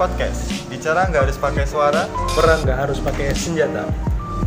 [0.00, 0.48] Podcast.
[0.72, 3.84] Bicara nggak harus pakai suara, perang nggak harus pakai senjata.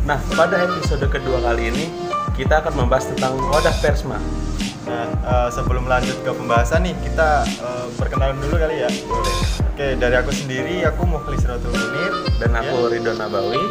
[0.02, 1.86] Nah, pada episode kedua kali ini
[2.34, 4.18] kita akan membahas tentang wadah persma.
[4.90, 8.90] Nah, eh, sebelum lanjut ke pembahasan nih, kita eh, perkenalan dulu kali ya.
[9.06, 9.36] Boleh.
[9.70, 13.62] Oke, dari aku sendiri, aku Mukhlis Rotul Munir Dan aku Ridho Nabawi.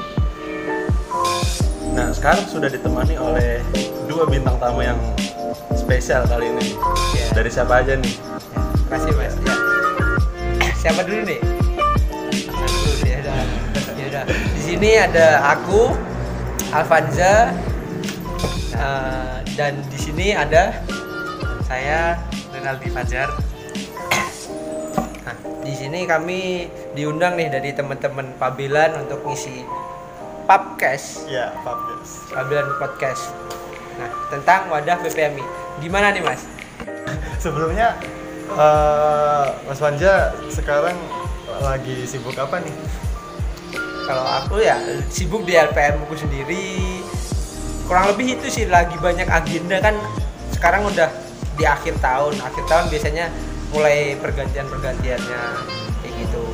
[1.98, 3.58] Nah, sekarang sudah ditemani oleh
[4.06, 4.98] dua bintang tamu yang
[5.74, 6.78] spesial kali ini.
[7.18, 7.26] Ya.
[7.34, 8.14] Dari siapa aja nih?
[8.86, 9.34] Terima kasih mas.
[9.34, 9.54] Ya.
[10.78, 11.51] Siapa dulu nih?
[14.72, 15.92] Sini ada aku,
[16.72, 17.52] Alvanza,
[18.72, 20.80] eh, dan di sini ada
[21.68, 22.16] Saya
[22.56, 23.28] Renaldi Fajar.
[25.28, 29.60] Nah, di sini kami diundang nih dari teman-teman Pabelan untuk ngisi
[30.48, 32.32] podcast, Ya, Podcast.
[32.32, 33.28] Pabelan podcast.
[34.00, 35.44] Nah, tentang wadah PPMI.
[35.84, 36.48] Gimana nih mas?
[37.44, 38.00] Sebelumnya,
[38.56, 40.96] eh, Mas Wanja sekarang
[41.60, 42.72] lagi sibuk apa nih?
[44.12, 44.76] Kalau aku ya
[45.08, 47.00] sibuk di LPM ku sendiri.
[47.88, 49.96] Kurang lebih itu sih lagi banyak agenda kan.
[50.52, 51.08] Sekarang udah
[51.56, 52.36] di akhir tahun.
[52.44, 53.32] Akhir tahun biasanya
[53.72, 55.40] mulai pergantian-pergantiannya
[56.04, 56.44] kayak gitu.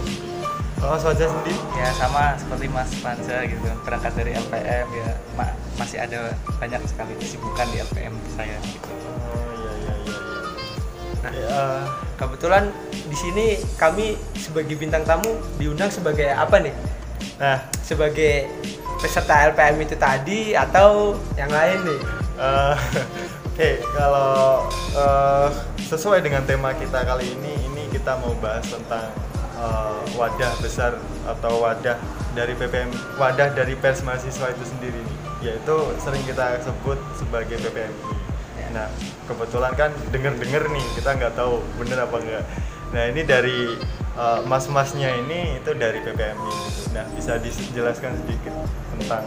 [0.79, 1.59] Kalau Mas Wanja sendiri?
[1.75, 3.67] Ya sama seperti Mas Panza gitu.
[3.83, 6.31] Berangkat dari LPM ya ma- masih ada
[6.63, 8.87] banyak sekali kesibukan di LPM saya gitu.
[8.87, 10.17] Oh iya iya iya.
[11.27, 11.33] Nah.
[11.35, 11.83] Eh,
[12.15, 16.75] Kebetulan di sini kami sebagai bintang tamu diundang sebagai apa nih?
[17.41, 18.47] Nah, Sebagai
[18.99, 22.01] peserta LPM itu tadi atau yang lain nih?
[22.39, 22.77] Eh,
[23.59, 25.49] Oke, kalau eh,
[25.91, 29.11] sesuai dengan tema kita kali ini, ini kita mau bahas tentang
[29.59, 30.95] eh, wadah besar
[31.27, 31.99] atau wadah
[32.39, 35.19] dari PPM, wadah dari pers mahasiswa itu sendiri nih,
[35.51, 38.15] yaitu sering kita sebut sebagai PPMI.
[38.71, 38.87] Nah,
[39.27, 42.45] kebetulan kan denger-denger nih, kita nggak tahu bener apa enggak.
[42.95, 43.75] Nah, ini dari
[44.19, 46.51] eh, mas-masnya ini itu dari PPMI.
[46.51, 46.83] Gitu.
[46.93, 48.55] Nah, bisa dijelaskan sedikit
[48.99, 49.25] tentang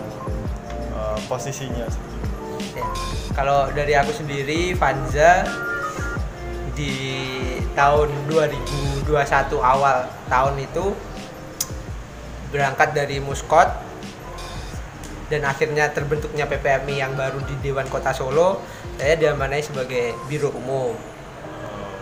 [0.92, 2.30] eh, posisinya seperti itu.
[2.76, 2.88] Ya,
[3.32, 5.48] Kalau dari aku sendiri, Vanza
[6.76, 6.96] di
[7.72, 9.08] tahun 2021
[9.60, 10.96] awal tahun itu
[12.52, 13.68] berangkat dari Muskot
[15.32, 18.60] dan akhirnya terbentuknya PPMI yang baru di Dewan Kota Solo,
[19.00, 20.92] saya diamanai sebagai Biro Umum.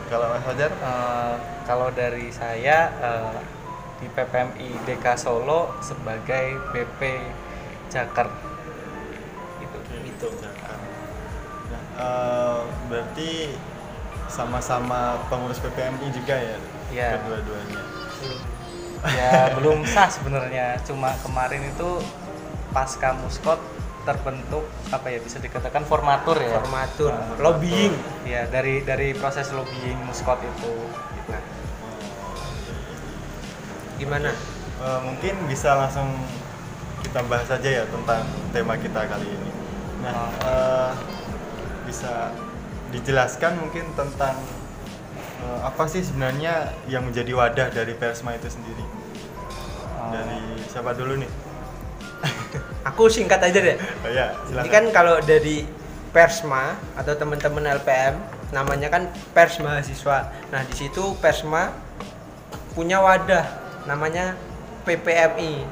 [0.09, 0.73] Kalau Mas Fajar?
[0.73, 3.37] Eh, kalau dari saya eh,
[4.01, 7.21] di PPMI DK Solo sebagai BP
[7.93, 8.33] Jakar
[9.61, 9.77] gitu.
[10.01, 10.27] Itu.
[10.41, 12.59] Nah, eh,
[12.89, 13.53] berarti
[14.25, 16.57] sama-sama pengurus PPMI juga ya?
[16.89, 17.09] Iya.
[17.21, 17.81] Kedua-duanya.
[19.13, 20.81] Ya belum sah sebenarnya.
[20.89, 22.01] Cuma kemarin itu
[22.73, 23.61] pasca Muskot
[24.09, 26.57] terbentuk apa ya bisa dikatakan formatur ya.
[26.57, 27.93] Formatur, Nah, lobbying.
[28.25, 30.73] Ya dari dari proses lobbying Muskot itu.
[31.13, 31.31] Gitu.
[33.99, 34.31] Gimana?
[34.79, 36.07] Eh, mungkin bisa langsung
[37.03, 39.49] kita bahas saja ya tentang tema kita kali ini.
[39.99, 40.31] Nah, Oh.
[40.41, 40.91] eh,
[41.83, 42.31] bisa
[42.89, 44.35] dijelaskan mungkin tentang
[45.39, 48.83] eh, apa sih sebenarnya yang menjadi wadah dari Persma itu sendiri?
[49.95, 50.11] Oh.
[50.11, 51.31] Dari siapa dulu nih?
[52.91, 53.77] Aku singkat aja deh.
[54.03, 54.71] Oh ya, Jadi silakan.
[54.71, 55.63] kan kalau dari
[56.09, 58.15] Persma atau teman-teman LPM
[58.49, 60.27] namanya kan Pers mahasiswa.
[60.49, 61.69] Nah, di situ Persma
[62.73, 63.58] punya wadah
[63.89, 64.37] namanya
[64.85, 65.65] PPMI.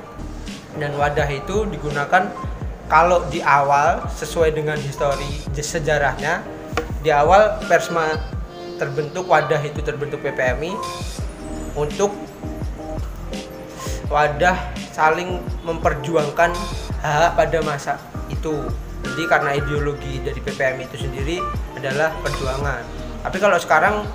[0.78, 2.34] Dan wadah itu digunakan
[2.90, 6.42] kalau di awal sesuai dengan histori sejarahnya
[7.02, 8.18] di awal Persma
[8.78, 10.74] terbentuk wadah itu terbentuk PPMI
[11.78, 12.14] untuk
[14.10, 14.56] wadah
[14.94, 16.54] saling memperjuangkan
[17.02, 17.94] hak pada masa
[18.30, 18.66] itu.
[19.02, 21.38] Jadi karena ideologi dari PPM itu sendiri
[21.74, 22.82] adalah perjuangan.
[23.26, 24.06] Tapi kalau sekarang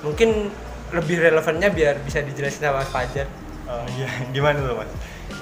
[0.00, 0.48] mungkin
[0.90, 3.26] lebih relevannya biar bisa dijelasin sama Mas Fajar.
[3.66, 4.90] Oh, iya, gimana tuh Mas?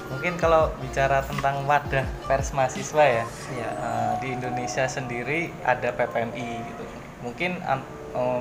[0.09, 3.69] Mungkin kalau bicara tentang wadah pers mahasiswa ya, Iya.
[3.69, 6.83] eh, di Indonesia sendiri ada PPMI gitu.
[7.21, 7.81] Mungkin eh,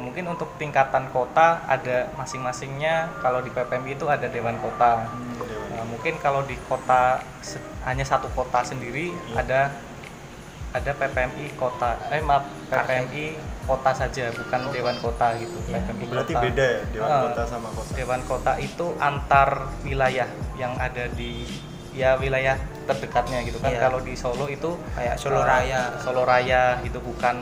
[0.00, 3.12] mungkin untuk tingkatan kota ada masing-masingnya.
[3.19, 5.05] Kalau di PPMI itu ada dewan kota.
[5.69, 7.20] Nah, mungkin kalau di kota
[7.84, 9.37] hanya satu kota sendiri Iya.
[9.38, 9.60] ada
[10.69, 11.96] ada PPMI kota.
[12.08, 13.25] Eh maaf, PPMI
[13.69, 15.53] kota saja, bukan dewan kota gitu.
[15.69, 16.43] PPMI Berarti kota.
[16.49, 17.91] beda ya dewan Ah, kota sama kota.
[17.93, 19.49] Dewan kota itu antar
[19.85, 21.44] wilayah yang ada di
[21.93, 22.56] ya wilayah
[22.88, 23.69] terdekatnya gitu kan.
[23.69, 23.81] Iya.
[23.85, 25.82] Kalau di Solo itu Kayak Solo eh, Raya.
[26.00, 27.37] Solo Raya itu bukan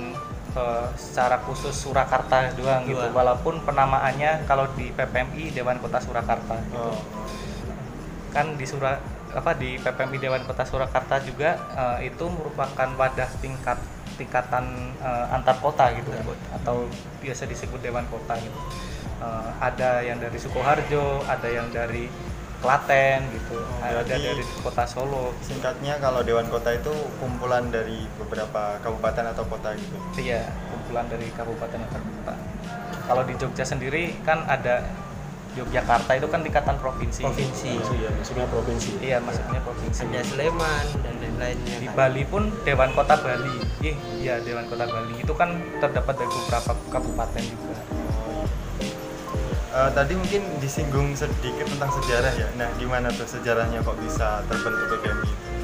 [0.52, 2.98] eh, secara khusus Surakarta doang gitu.
[2.98, 3.14] Doang.
[3.14, 6.82] Walaupun penamaannya kalau di PPMI Dewan Kota Surakarta gitu.
[6.82, 6.98] Oh,
[8.34, 8.98] Kan di Sura
[9.36, 13.78] apa di PPMI Dewan Kota Surakarta juga eh, itu merupakan wadah tingkat
[14.16, 16.10] tingkatan eh, antar kota gitu
[16.52, 16.88] atau
[17.20, 18.58] biasa disebut dewan kota gitu.
[19.22, 22.08] Eh, ada yang dari Sukoharjo, ada yang dari
[22.56, 25.36] Klaten gitu, Oh, ada dari kota Solo.
[25.44, 26.88] Singkatnya kalau Dewan Kota itu
[27.20, 29.96] kumpulan dari beberapa kabupaten atau kota gitu.
[30.16, 32.34] Iya, kumpulan dari kabupaten atau kota.
[33.06, 34.88] Kalau di Jogja sendiri kan ada
[35.56, 37.24] Yogyakarta itu kan tingkatan provinsi.
[37.24, 38.90] provinsi Iya, maksudnya provinsi.
[39.00, 40.00] Iya, maksudnya provinsi.
[40.04, 41.96] ada Sleman dan lain-lainnya Di kan.
[41.96, 43.56] Bali pun Dewan Kota Bali.
[43.80, 47.76] Ih, iya Dewan Kota Bali itu kan terdapat dari beberapa kabupaten juga.
[49.76, 52.48] Eh, tadi mungkin disinggung sedikit tentang sejarah ya.
[52.60, 55.24] Nah, gimana tuh sejarahnya kok bisa terbentuk PPMI?
[55.24, 55.56] itu?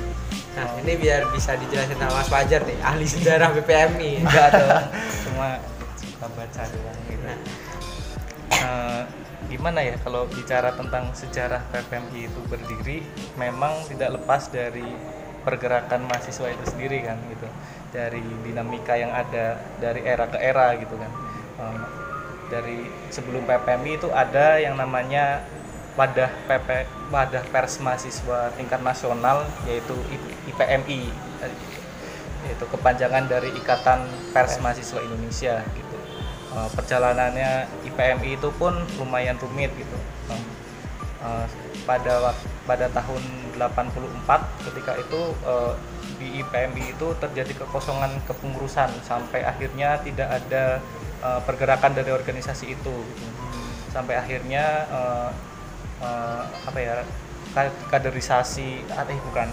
[0.52, 4.92] nah ini biar bisa dijelasin sama Mas Fajar nih ahli sejarah BPMI Enggak ada,
[5.24, 5.56] cuma
[5.96, 7.24] suka baca doang gitu.
[7.24, 7.61] Nah.
[9.52, 13.04] Gimana ya kalau bicara tentang sejarah PPMI itu berdiri
[13.36, 14.88] memang tidak lepas dari
[15.44, 17.44] pergerakan mahasiswa itu sendiri kan gitu.
[17.92, 21.12] Dari dinamika yang ada dari era ke era gitu kan.
[21.60, 21.76] Em,
[22.48, 25.44] dari sebelum PPMI itu ada yang namanya
[26.00, 29.92] wadah PP wadah pers mahasiswa tingkat nasional yaitu
[30.48, 31.12] IPMI
[32.48, 34.02] yaitu kepanjangan dari Ikatan
[34.34, 35.62] Pers Mahasiswa Indonesia
[36.52, 39.96] Eh, perjalanannya IPMI itu pun lumayan rumit gitu.
[41.24, 41.46] Eh,
[41.88, 42.36] pada
[42.68, 43.22] pada tahun
[43.56, 45.72] 84 ketika itu eh,
[46.20, 50.78] di IPMI itu terjadi kekosongan kepengurusan sampai akhirnya tidak ada
[51.22, 53.26] pergerakan dari organisasi itu gitu.
[53.94, 54.90] Sampai akhirnya
[56.66, 57.06] apa ya
[57.54, 59.46] ka- kaderisasi ah, eh bukan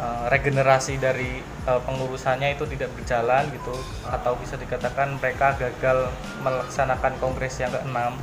[0.00, 3.76] eh, regenerasi dari eh, pengurusannya itu tidak berjalan gitu
[4.08, 6.08] atau bisa dikatakan mereka gagal
[6.40, 8.16] melaksanakan kongres yang keenam.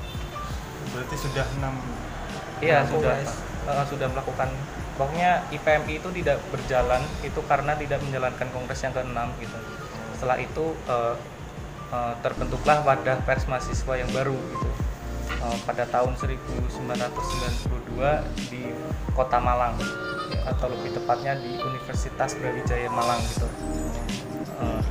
[0.91, 1.77] Berarti sudah enam.
[2.57, 3.21] Iya sudah.
[3.69, 4.49] eh, sudah melakukan.
[4.97, 9.57] Pokoknya IPMI itu tidak berjalan itu karena tidak menjalankan kongres yang keenam gitu.
[10.17, 11.15] Setelah itu eh,
[11.93, 14.69] eh, terbentuklah wadah pers mahasiswa yang baru gitu.
[15.37, 17.69] Eh, pada tahun 1992
[18.49, 18.73] di
[19.13, 19.77] kota Malang
[20.47, 23.47] atau lebih tepatnya di Universitas Brawijaya Malang gitu.
[24.57, 24.81] Eh,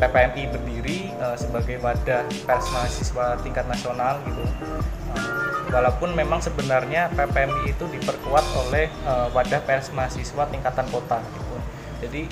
[0.00, 4.44] PPMI berdiri eh, sebagai wadah pers mahasiswa tingkat nasional gitu.
[4.44, 5.28] Eh,
[5.72, 11.56] walaupun memang sebenarnya PPMI itu diperkuat oleh eh, wadah pers mahasiswa tingkatan kota gitu.
[12.00, 12.22] Jadi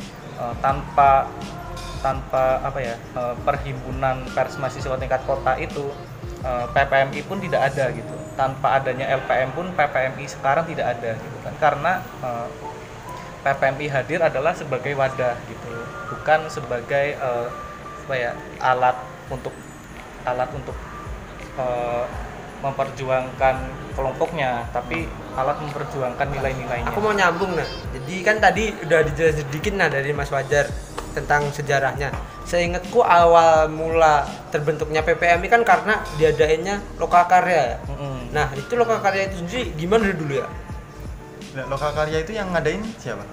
[0.62, 1.26] tanpa
[1.98, 2.94] tanpa apa ya
[3.42, 5.90] perhimpunan pers mahasiswa tingkat kota itu
[6.72, 11.54] PPMI pun tidak ada gitu tanpa adanya LPM pun PPMI sekarang tidak ada gitu kan.
[11.58, 11.92] Karena
[12.22, 12.48] eh,
[13.42, 15.68] PPMI hadir adalah sebagai wadah gitu.
[16.14, 17.48] Bukan sebagai eh,
[18.06, 18.32] apa ya
[18.62, 18.96] alat
[19.26, 19.52] untuk
[20.22, 20.78] alat untuk
[21.58, 22.06] eh,
[22.58, 23.56] memperjuangkan
[23.94, 26.94] kelompoknya tapi alat memperjuangkan nilai-nilainya.
[26.94, 27.66] Aku mau nyambung nah.
[27.90, 30.70] Jadi kan tadi udah dijelasin sedikit nah dari Mas Wajar
[31.18, 32.14] tentang sejarahnya.
[32.46, 34.24] Seingatku awal mula
[34.54, 37.74] terbentuknya PPMI kan karena diadainnya lokal karya.
[37.74, 37.76] ya.
[37.90, 38.32] Mm-mm.
[38.32, 40.48] Nah itu lokal karya itu sendiri gimana dulu ya?
[41.58, 43.26] Nah, lokal karya itu yang ngadain siapa?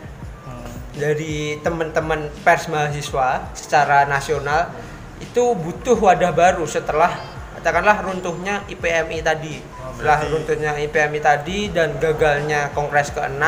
[0.50, 0.72] Hmm.
[0.98, 4.74] Dari teman-teman pers mahasiswa secara nasional
[5.22, 7.12] itu butuh wadah baru setelah
[7.60, 9.58] katakanlah runtuhnya IPMI tadi.
[9.82, 13.42] Oh, Setelah runtuhnya IPMI tadi dan gagalnya Kongres ke-6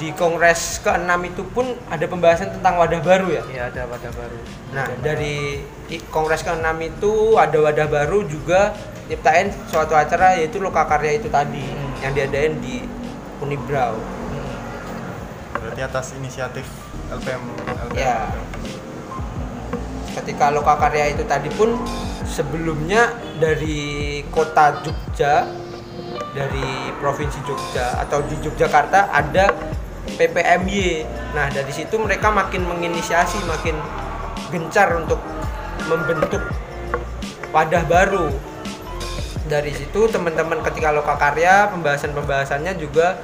[0.00, 3.42] di Kongres ke-6 itu pun ada pembahasan tentang wadah baru ya.
[3.52, 4.38] ya ada wadah baru
[4.70, 5.60] Nah, Dimana- dari
[6.08, 8.72] Kongres ke-6 itu ada wadah baru juga
[9.06, 11.92] nyiptain suatu acara yaitu lokal karya itu tadi Hmm.
[12.00, 12.86] yang diadain di
[13.38, 13.98] Unibrau.
[13.98, 14.56] Hmm.
[15.58, 16.64] Berarti atas inisiatif
[17.10, 17.42] LPM.
[17.66, 17.98] LPM.
[17.98, 18.30] Ya.
[20.10, 21.76] Ketika lokal karya itu tadi pun
[22.24, 25.46] sebelumnya dari kota Jogja
[26.30, 29.50] dari provinsi Jogja atau di Yogyakarta ada
[30.20, 31.08] PPMY.
[31.32, 33.80] Nah, dari situ mereka makin menginisiasi, makin
[34.52, 35.16] gencar untuk
[35.88, 36.44] membentuk
[37.56, 38.28] wadah baru.
[39.48, 43.16] Dari situ teman-teman ketika lokal karya pembahasan-pembahasannya juga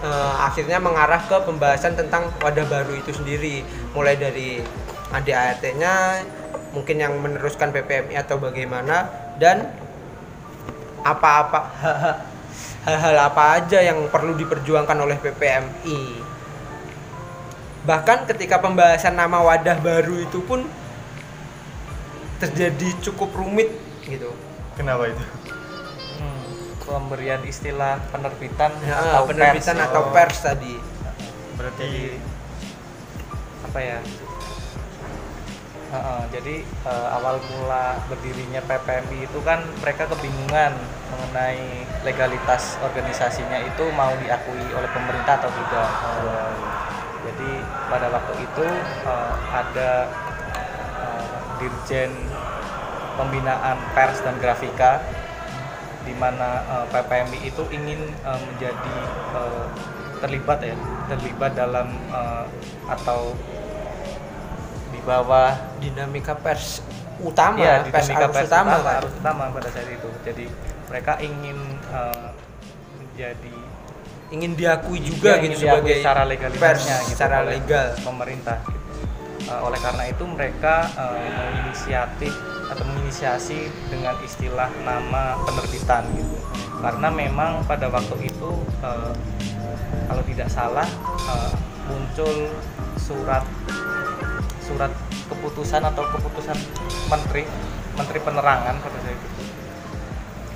[0.00, 3.62] eh, akhirnya mengarah ke pembahasan tentang wadah baru itu sendiri
[3.92, 4.64] mulai dari
[5.12, 6.24] ADART-nya
[6.70, 9.10] mungkin yang meneruskan PPMI atau bagaimana
[9.42, 9.70] dan
[11.02, 11.60] apa-apa
[12.84, 16.00] hal-hal apa aja yang perlu diperjuangkan oleh PPMI
[17.80, 20.68] bahkan ketika pembahasan nama wadah baru itu pun
[22.40, 23.68] terjadi cukup rumit
[24.04, 24.32] gitu.
[24.76, 25.24] Kenapa itu?
[26.20, 30.12] Hmm, pemberian istilah penerbitan ya, atau penerbitan pers, atau Oh.
[30.12, 30.74] pers tadi.
[31.56, 32.04] Berarti jadi
[33.64, 33.98] apa ya?
[35.90, 40.76] Heeh, jadi eh, awal mula berdirinya PPMI itu kan mereka kebingungan
[41.10, 45.88] mengenai legalitas organisasinya itu mau diakui oleh pemerintah atau tidak.
[45.90, 46.54] Eh,
[47.20, 47.50] jadi
[47.92, 48.66] pada waktu itu
[49.04, 49.90] eh, ada
[51.04, 52.12] eh, Dirjen
[53.20, 55.04] pembinaan pers dan grafika
[56.08, 58.96] di mana eh, PPMI itu ingin eh, menjadi
[59.36, 59.66] eh,
[60.20, 60.76] terlibat ya
[61.08, 62.44] terlibat dalam eh,
[62.88, 63.36] atau
[64.90, 66.84] di bawah dinamika pers
[67.20, 70.10] utama Iya, pers dinamika arus pers utama, utama, arus utama pada saat itu.
[70.24, 70.44] Jadi
[70.90, 72.28] mereka ingin eh,
[72.98, 73.54] menjadi
[74.30, 78.58] ingin diakui juga Iya, gitu ingin diakui sebagai secara legalitasnya gitu, secara oleh legal pemerintah.
[78.66, 78.90] gitu.
[79.46, 82.34] Eh, oleh karena itu mereka eh, menginisiatif
[82.70, 83.58] atau menginisiasi
[83.90, 86.38] dengan istilah nama penerbitan gitu.
[86.80, 88.50] Karena memang pada waktu itu
[88.82, 89.12] eh,
[90.06, 90.86] kalau tidak salah
[91.26, 91.52] eh,
[91.86, 92.50] muncul
[92.98, 93.42] surat
[94.62, 94.90] surat
[95.26, 96.54] keputusan atau keputusan
[97.10, 97.42] menteri
[97.98, 99.39] menteri penerangan pada saat itu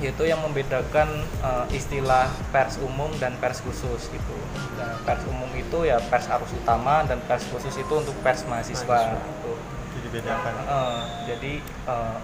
[0.03, 4.37] yaitu yang membedakan eh, istilah pers umum dan pers khusus gitu.
[4.75, 8.87] Nah, pers umum itu ya pers arus utama dan pers khusus itu untuk pers mahasiswa.
[8.87, 9.23] Mahasiswa.
[9.23, 9.53] gitu.
[9.95, 12.19] jadi bedakan Eh, jadi eh,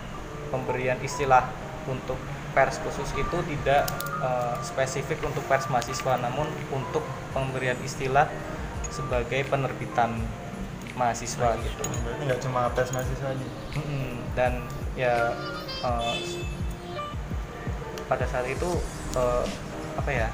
[0.50, 1.46] pemberian istilah
[1.86, 2.18] untuk
[2.50, 3.86] pers khusus itu tidak
[4.18, 8.26] eh, spesifik untuk pers mahasiswa, namun untuk pemberian istilah
[8.90, 10.18] sebagai penerbitan
[10.98, 11.84] mahasiswa gitu.
[12.02, 13.46] berarti nggak cuma pers mahasiswa aja
[13.78, 14.10] Mm-mm.
[14.34, 14.52] dan
[14.98, 15.32] ya
[15.86, 16.14] eh,
[18.10, 18.66] pada saat itu
[19.14, 19.46] eh,
[19.94, 20.28] apa ya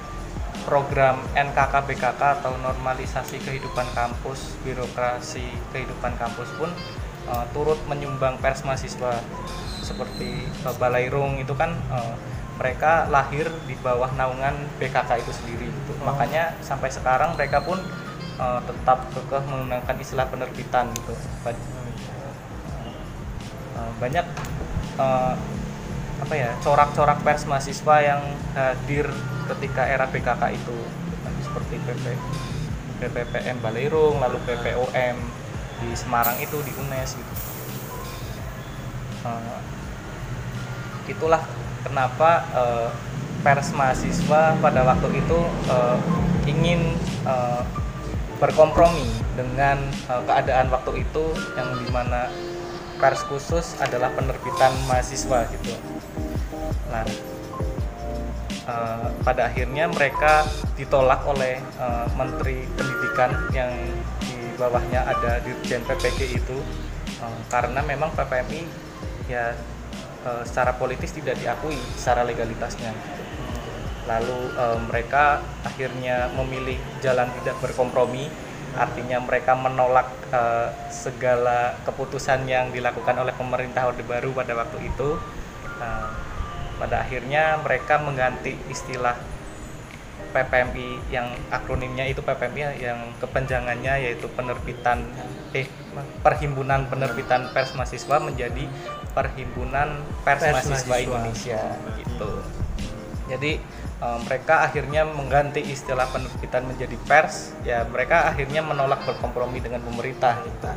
[0.64, 5.44] program NKK BKK atau normalisasi kehidupan kampus birokrasi
[5.76, 6.72] kehidupan kampus pun
[7.28, 9.20] eh, turut menyumbang pers mahasiswa.
[9.84, 12.14] Seperti eh, Balairung itu kan eh,
[12.56, 15.92] mereka lahir di bawah naungan BKK itu sendiri gitu.
[16.00, 17.76] makanya sampai sekarang mereka pun
[18.40, 21.12] eh, tetap kekeh menggunakan istilah penerbitan gitu.
[21.44, 21.84] Ba-
[23.76, 24.24] Uh, banyak
[24.96, 25.36] uh,
[26.16, 28.22] apa ya corak-corak pers mahasiswa yang
[28.56, 29.06] hadir
[29.52, 30.78] ketika era PKK itu
[31.44, 32.04] seperti PP
[32.96, 35.16] PPPM Balerung lalu PPOM
[35.84, 37.34] di Semarang itu di UNES gitu
[39.26, 39.58] Uh,
[41.10, 41.42] itulah
[41.82, 42.88] kenapa uh,
[43.42, 45.98] pers mahasiswa pada waktu itu uh,
[46.46, 46.94] ingin
[47.26, 47.66] uh,
[48.38, 51.24] berkompromi dengan uh, keadaan waktu itu
[51.58, 52.30] yang di mana
[53.02, 55.74] pers khusus adalah penerbitan mahasiswa gitu.
[56.90, 57.04] Nah,
[58.66, 60.46] eh, pada akhirnya mereka
[60.78, 63.70] ditolak oleh eh, Menteri Pendidikan yang
[64.22, 66.58] di bawahnya ada Dirjen PPG itu
[67.22, 68.62] eh, karena memang PPMI
[69.30, 69.54] ya
[70.26, 72.94] eh, secara politis tidak diakui secara legalitasnya.
[74.06, 78.30] Lalu eh, mereka akhirnya memilih jalan tidak berkompromi
[78.76, 85.16] artinya mereka menolak eh, segala keputusan yang dilakukan oleh pemerintah Orde Baru pada waktu itu.
[85.80, 86.25] Eh,
[86.76, 89.16] pada akhirnya mereka mengganti istilah
[90.36, 95.00] PPMI yang akronimnya itu PPMI yang kepanjangannya yaitu penerbitan
[95.56, 95.64] eh
[96.20, 98.68] Perhimpunan Penerbitan Pers Mahasiswa menjadi
[99.16, 100.96] Perhimpunan Pers, Pers Mahasiswa, Mahasiswa.
[101.00, 101.62] Indonesia
[101.96, 102.30] gitu.
[103.32, 103.52] Jadi
[104.04, 110.36] eh, mereka akhirnya mengganti istilah penerbitan menjadi pers, ya mereka akhirnya menolak berkompromi dengan pemerintah.
[110.44, 110.68] Gitu.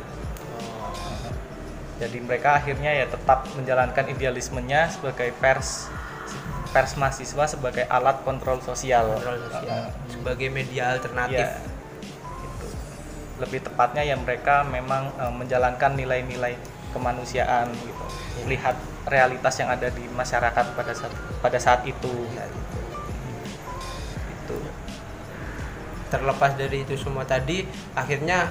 [2.00, 5.92] Jadi mereka akhirnya ya tetap menjalankan idealismenya sebagai pers
[6.72, 9.20] pers mahasiswa sebagai alat kontrol sosial.
[9.20, 11.60] kontrol sosial sebagai media alternatif ya,
[12.40, 12.66] gitu.
[13.42, 16.56] Lebih tepatnya ya mereka memang eh, menjalankan nilai-nilai
[16.96, 18.04] kemanusiaan gitu.
[18.48, 21.12] Melihat realitas yang ada di masyarakat pada saat
[21.44, 22.12] pada saat itu.
[22.32, 22.78] Ya, gitu.
[24.40, 24.58] Itu.
[26.10, 27.62] terlepas dari itu semua tadi
[27.94, 28.50] akhirnya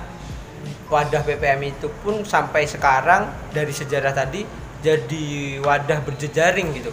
[0.90, 4.42] wadah PPM itu pun sampai sekarang dari sejarah tadi
[4.82, 6.92] jadi wadah berjejaring gitu.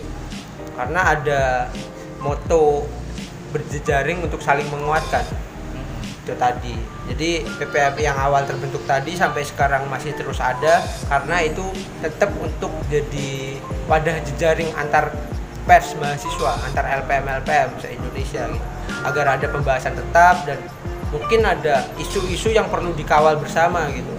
[0.77, 1.73] Karena ada
[2.21, 2.85] moto
[3.57, 5.25] berjejaring untuk saling menguatkan.
[6.23, 6.77] Itu tadi.
[7.09, 11.65] Jadi PPM yang awal terbentuk tadi sampai sekarang masih terus ada karena itu
[12.03, 13.57] tetap untuk jadi
[13.89, 15.15] wadah jejaring antar
[15.67, 18.67] pers mahasiswa antar LPM LPM se Indonesia gitu.
[19.07, 20.59] Agar ada pembahasan tetap dan
[21.15, 24.13] mungkin ada isu-isu yang perlu dikawal bersama gitu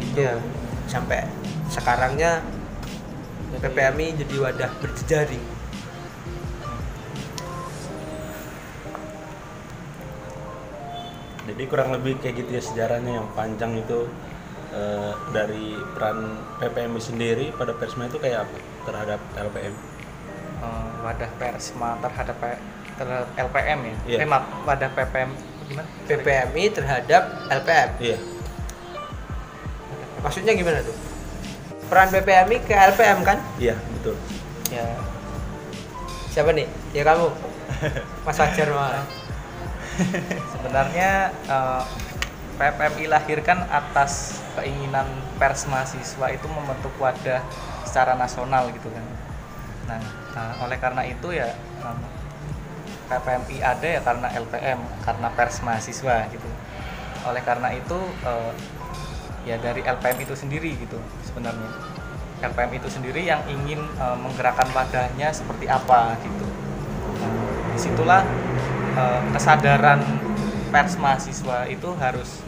[0.00, 0.38] itu Iya.
[0.86, 1.26] sampai
[1.68, 2.40] sekarangnya
[3.58, 5.44] PPMI jadi wadah berjejaring
[11.44, 14.08] Jadi kurang lebih kayak gitu ya sejarahnya yang panjang itu
[14.72, 18.58] eh, dari peran PPMI sendiri pada Persma itu kayak apa
[18.88, 19.74] terhadap LPM?
[20.64, 22.36] Eh, wadah persma terhadap
[22.94, 23.96] terhadap LPM ya.
[24.06, 24.18] Iya.
[24.22, 25.30] Eh, maaf, wadah PPM
[25.64, 25.88] gimana?
[26.04, 28.18] PPMI terhadap LPM Iya.
[30.20, 30.96] maksudnya gimana tuh
[31.88, 34.16] peran PPMI ke LPM kan Iya, betul.
[34.72, 34.88] Ya,
[36.32, 37.28] siapa nih ya kamu
[38.26, 39.04] Mas Fajar mah
[40.52, 41.82] sebenarnya eh,
[42.54, 47.42] PPMI lahirkan atas keinginan pers mahasiswa itu membentuk wadah
[47.84, 49.04] secara nasional gitu kan
[49.84, 50.00] nah,
[50.32, 51.52] nah, oleh karena itu ya
[53.14, 56.48] PPMI ada ya karena LPM karena pers mahasiswa gitu.
[57.22, 57.94] Oleh karena itu
[58.26, 58.52] uh,
[59.46, 61.70] ya dari LPM itu sendiri gitu sebenarnya.
[62.42, 66.46] LPM itu sendiri yang ingin uh, menggerakkan wadahnya seperti apa gitu.
[67.22, 67.32] Nah,
[67.70, 68.26] di situlah
[68.98, 70.02] uh, kesadaran
[70.74, 72.42] pers mahasiswa itu harus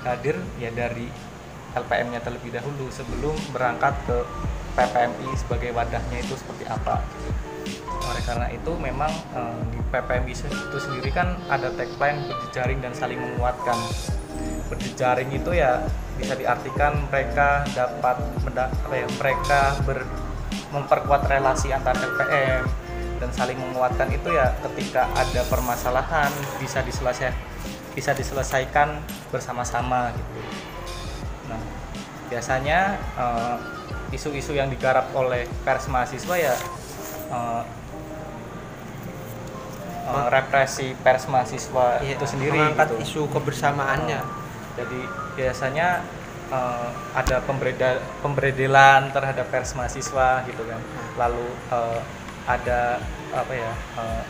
[0.00, 1.12] hadir ya dari
[1.76, 4.18] LPM-nya terlebih dahulu sebelum berangkat ke
[4.74, 7.04] PPMI sebagai wadahnya itu seperti apa.
[7.04, 7.49] Oleh
[8.30, 13.74] karena itu memang eh, di PPMI itu sendiri kan ada tagline berjejaring dan saling menguatkan.
[14.70, 15.82] Berjejaring itu ya
[16.14, 20.06] bisa diartikan mereka dapat apa ya, mereka ber,
[20.70, 22.70] memperkuat relasi antar LPM
[23.18, 26.30] dan saling menguatkan itu ya ketika ada permasalahan
[26.62, 27.34] bisa diselesaikan
[27.98, 29.02] bisa diselesaikan
[29.34, 30.40] bersama-sama gitu.
[31.50, 31.62] Nah,
[32.30, 33.58] biasanya uh,
[34.14, 36.54] isu-isu yang digarap oleh pers mahasiswa ya
[37.34, 37.66] uh,
[40.06, 43.02] uh, represi pers mahasiswa Iya, itu sendiri mengangkat gitu.
[43.04, 44.20] isu kebersamaannya
[44.78, 45.00] Jadi
[45.36, 46.00] biasanya
[46.50, 50.80] uh, ada pembereda pemberedelan terhadap pers mahasiswa gitu kan.
[51.18, 52.00] Lalu uh,
[52.46, 53.02] ada
[53.34, 53.72] apa ya?
[53.98, 54.22] uh,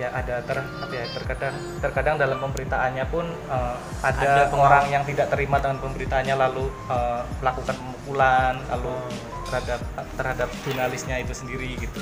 [0.00, 5.04] ya ada ter apa ya terkadang terkadang dalam pemberitaannya pun uh, ada, Ada orang yang
[5.04, 8.96] tidak terima dengan pemberitaannya lalu uh, melakukan pemukulan lalu
[9.44, 9.80] terhadap
[10.16, 12.00] terhadap jurnalisnya itu sendiri gitu.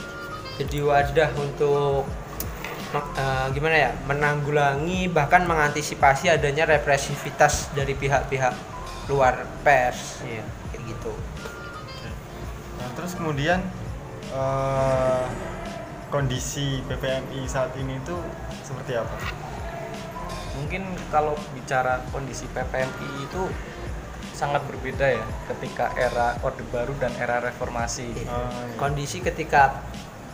[0.58, 2.02] Jadi wadah untuk
[2.92, 8.54] eh, gimana ya menanggulangi bahkan mengantisipasi adanya represivitas dari pihak-pihak
[9.08, 10.44] luar pers Iya.
[10.68, 11.12] kayak gitu
[12.78, 13.58] Nah, terus kemudian
[14.30, 15.24] eh,
[16.08, 18.16] kondisi PPMI saat ini itu
[18.62, 19.16] seperti apa?
[20.56, 23.42] Mungkin kalau bicara kondisi PPMI itu
[24.30, 28.08] sangat berbeda ya ketika era Orde Baru dan era Reformasi.
[28.14, 28.78] Eh, iya.
[28.78, 29.82] kondisi ketika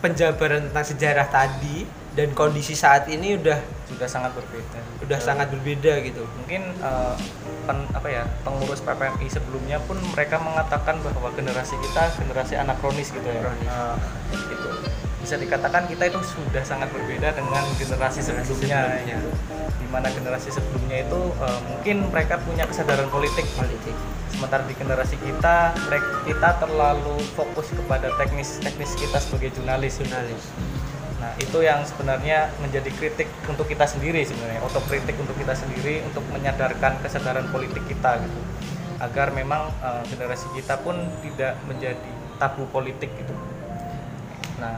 [0.05, 1.81] penjabaran tentang sejarah tadi
[2.13, 4.79] dan kondisi saat ini udah Sudah sangat berbeda.
[5.01, 7.15] udah sangat berbeda gitu Mungkin eh,
[7.63, 13.25] pen- apa ya pengurus PPMI sebelumnya pun mereka mengatakan bahwa generasi kita generasi anakronis gitu
[13.25, 13.41] ya.
[13.41, 13.95] eh,
[14.31, 14.69] Gitu.
[15.17, 18.45] Bisa dikatakan kita itu sudah sangat berbeda dengan generasi sebelumnya.
[18.45, 19.17] sebelumnya.
[19.17, 19.29] Gitu.
[19.75, 23.95] Di mana generasi sebelumnya itu eh, mungkin mereka punya kesadaran politik politik
[24.45, 25.73] sementara di generasi kita
[26.21, 29.97] kita terlalu fokus kepada teknis teknis kita sebagai jurnalis.
[29.97, 30.53] Jurnalis.
[31.17, 36.21] Nah itu yang sebenarnya menjadi kritik untuk kita sendiri sebenarnya otokritik untuk kita sendiri untuk
[36.29, 38.39] menyadarkan kesadaran politik kita gitu.
[39.01, 40.93] Agar memang eh, generasi kita pun
[41.25, 43.33] tidak menjadi tabu politik gitu.
[44.61, 44.77] Nah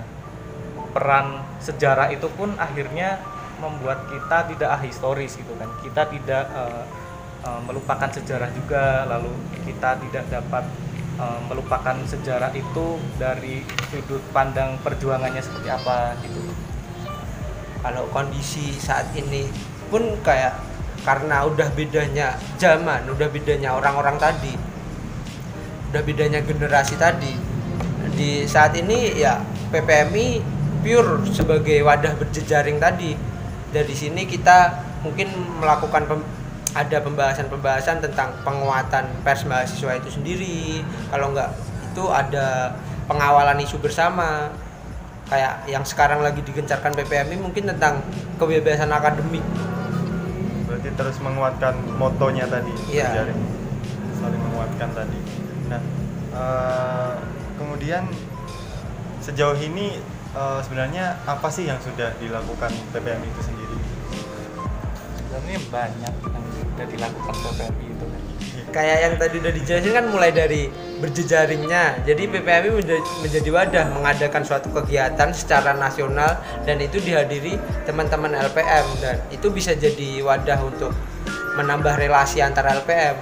[0.96, 3.20] peran sejarah itu pun akhirnya
[3.60, 5.68] membuat kita tidak ahistoris gitu kan.
[5.84, 6.84] Kita tidak eh,
[7.48, 9.08] eh, melupakan sejarah juga.
[9.08, 9.32] Lalu
[9.64, 10.68] kita tidak dapat
[11.16, 16.44] eh, melupakan sejarah itu dari sudut pandang perjuangannya seperti apa gitu.
[17.80, 19.48] Kalau kondisi saat ini
[19.88, 20.60] pun kayak
[21.08, 24.52] karena udah bedanya zaman udah bedanya orang-orang tadi
[25.88, 27.32] udah bedanya generasi tadi
[28.18, 29.40] di saat ini ya
[29.72, 30.42] PPMI
[30.82, 33.14] pure sebagai wadah berjejaring tadi.
[33.68, 35.28] Dari sini kita mungkin
[35.60, 36.08] melakukan
[36.78, 40.86] ada pembahasan-pembahasan tentang penguatan pers mahasiswa itu sendiri.
[41.10, 41.50] Kalau enggak
[41.82, 42.78] itu ada
[43.10, 44.54] pengawalan isu bersama.
[45.28, 48.00] Kayak yang sekarang lagi digencarkan PPMI mungkin tentang
[48.38, 49.44] kebebasan akademik.
[50.70, 53.12] Berarti terus menguatkan motonya tadi Iya.
[53.12, 53.42] berjaring.
[54.18, 55.20] saling menguatkan tadi.
[55.68, 55.82] Nah
[56.32, 57.14] eh,
[57.58, 58.08] kemudian
[59.20, 60.00] sejauh ini
[60.32, 63.78] eh, sebenarnya apa sih yang sudah dilakukan PPMI itu sendiri?
[65.18, 66.14] Sebenarnya banyak
[66.78, 68.22] sudah dilakukan PPMI itu kan.
[68.70, 70.70] Kayak yang tadi udah dijelasin kan mulai dari
[71.02, 72.06] berjejaringnya.
[72.06, 72.70] Jadi PPMI
[73.26, 76.38] menjadi, wadah mengadakan suatu kegiatan secara nasional
[76.70, 77.58] dan itu dihadiri
[77.90, 80.94] teman-teman LPM dan itu bisa jadi wadah untuk
[81.58, 83.18] menambah relasi antara LPM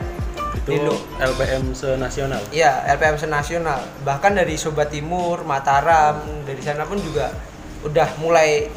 [0.59, 2.43] itu Di lu- LPM senasional?
[2.51, 3.79] Iya, LPM senasional.
[4.03, 7.31] Bahkan dari Sobat Timur, Mataram, dari sana pun juga
[7.87, 8.67] udah mulai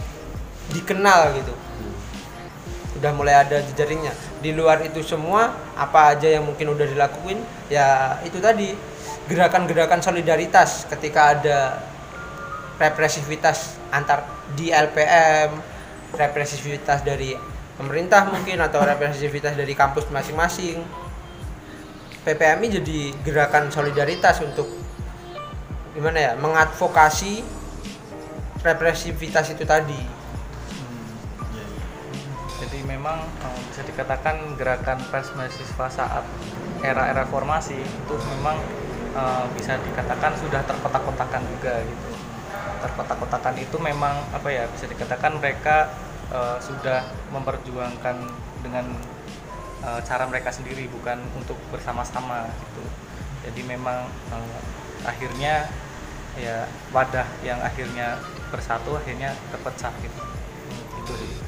[0.70, 1.54] dikenal gitu.
[3.02, 4.12] Udah mulai ada jejaringnya.
[4.38, 8.70] Di luar itu semua, apa aja yang mungkin udah dilakuin, ya itu tadi
[9.26, 11.58] gerakan-gerakan solidaritas ketika ada
[12.78, 14.22] represivitas antar
[14.54, 15.58] di LPM,
[16.14, 17.34] represivitas dari
[17.74, 20.80] pemerintah mungkin atau represivitas dari kampus masing-masing.
[22.22, 24.68] PPMI jadi gerakan solidaritas untuk
[25.96, 27.40] gimana ya mengadvokasi
[28.62, 30.17] represivitas itu tadi
[33.08, 36.24] memang eh, bisa dikatakan gerakan pers mahasiswa saat
[36.84, 38.60] era-era reformasi itu memang
[39.16, 42.08] eh, bisa dikatakan sudah terkotak-kotakan juga gitu.
[42.84, 45.88] Terkotak-kotakan itu memang apa ya bisa dikatakan mereka
[46.28, 48.16] eh, sudah memperjuangkan
[48.60, 48.84] dengan
[49.88, 52.84] eh, cara mereka sendiri bukan untuk bersama-sama gitu.
[53.48, 54.04] Jadi memang
[54.36, 54.60] eh,
[55.08, 55.64] akhirnya
[56.36, 58.20] ya wadah yang akhirnya
[58.52, 60.20] bersatu akhirnya terpecah gitu.
[61.00, 61.47] Itu sih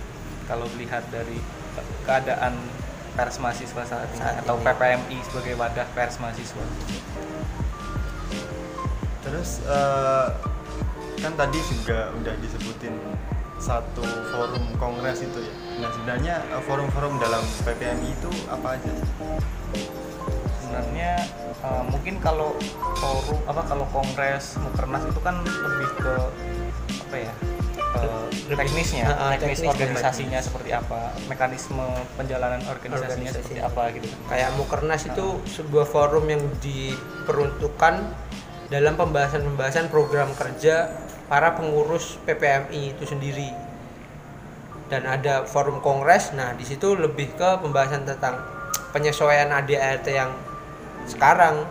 [0.50, 1.38] kalau melihat dari
[1.70, 2.58] ke- keadaan
[3.14, 4.64] pers mahasiswa saat ini Saat atau ini.
[4.66, 6.64] PPMI sebagai wadah pers mahasiswa
[9.20, 10.26] Terus eh,
[11.20, 12.94] kan tadi juga udah disebutin
[13.60, 14.00] satu
[14.32, 15.54] forum kongres itu ya.
[15.78, 19.10] Nah sebenarnya eh, forum-forum dalam PPMI itu apa aja sih?
[20.60, 21.12] sebenarnya
[21.60, 22.54] eh, mungkin kalau
[22.96, 26.14] forum apa kalau kongres mukernas itu kan lebih ke
[27.04, 27.32] apa ya
[27.90, 31.86] Lebih- teknisnya ah, teknis teknis, organisasinya seperti apa mekanisme
[32.18, 33.46] penjalanan organisasinya Organisasi.
[33.46, 34.06] seperti apa gitu.
[34.26, 37.94] Kayak Mukernas itu sebuah forum yang diperuntukkan
[38.70, 40.90] dalam pembahasan-pembahasan program kerja
[41.26, 43.50] para pengurus PPMI itu sendiri.
[44.90, 48.42] Dan ada forum kongres nah di situ lebih ke pembahasan tentang
[48.90, 50.34] penyesuaian ADART yang
[51.06, 51.62] sekarang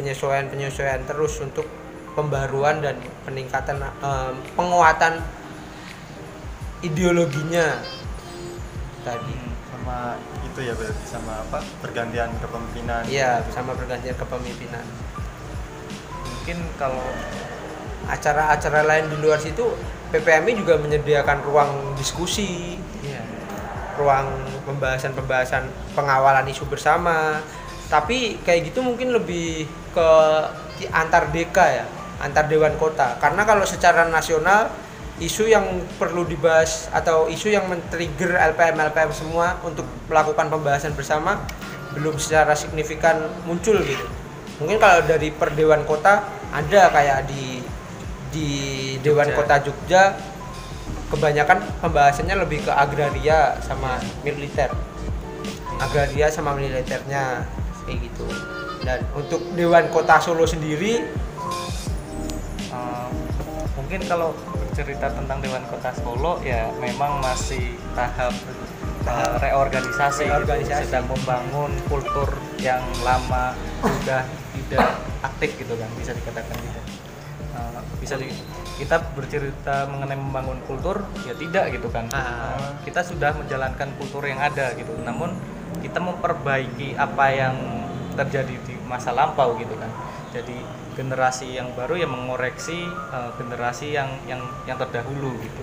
[0.00, 1.68] penyesuaian-penyesuaian terus untuk
[2.16, 2.96] pembaruan dan
[3.28, 5.20] peningkatan em, penguatan
[6.80, 7.82] ideologinya
[9.02, 9.36] tadi
[9.68, 10.14] Sama
[10.44, 11.58] itu ya berarti sama apa?
[11.80, 13.02] Pergantian kepemimpinan.
[13.08, 13.50] Iya, gitu.
[13.56, 14.84] sama pergantian kepemimpinan.
[16.24, 17.04] mungkin kalau
[18.08, 19.68] Acara-acara lain di luar situ,
[20.08, 23.20] PPMI juga menyediakan ruang diskusi, ya
[24.00, 24.32] ruang
[24.64, 27.44] pembahasan-pembahasan pengawalan isu bersama.
[27.92, 30.10] Tapi kayak gitu mungkin lebih ke
[30.80, 31.84] di- antar deka ya,
[32.24, 33.20] antar dewan kota.
[33.20, 34.72] Karena kalau secara nasional
[35.18, 35.66] isu yang
[35.98, 41.42] perlu dibahas atau isu yang men-trigger LPM LPM semua untuk melakukan pembahasan bersama
[41.94, 44.06] belum secara signifikan muncul gitu.
[44.62, 46.22] Mungkin kalau dari per dewan kota
[46.54, 47.62] ada kayak di
[48.28, 48.48] di
[49.02, 49.38] Dewan Jogja.
[49.38, 50.02] Kota Jogja
[51.08, 54.68] kebanyakan pembahasannya lebih ke agraria sama militer
[55.80, 57.48] agraria sama militernya
[57.88, 58.28] kayak gitu
[58.84, 61.00] dan untuk Dewan Kota Solo sendiri
[62.68, 63.08] Eh,
[63.76, 64.36] mungkin kalau
[64.78, 68.30] bercerita tentang Dewan Kota Solo ya memang masih tahap
[69.10, 70.30] eh, reorganisasi, gitu.
[70.30, 70.86] Reorganisasi.
[70.86, 72.30] sedang membangun kultur
[72.62, 74.22] yang lama sudah
[74.54, 74.86] tidak
[75.26, 76.78] aktif gitu kan bisa dikatakan gitu
[77.58, 78.30] Eh, bisa di,
[78.78, 82.06] kita bercerita mengenai membangun kultur ya tidak gitu kan.
[82.14, 85.34] Eh, kita sudah menjalankan kultur yang ada gitu namun
[85.82, 87.54] kita memperbaiki apa yang
[88.14, 89.90] terjadi di masa lampau gitu kan
[90.30, 90.58] jadi
[90.98, 95.62] generasi yang baru yang mengoreksi eh, generasi yang yang yang terdahulu gitu.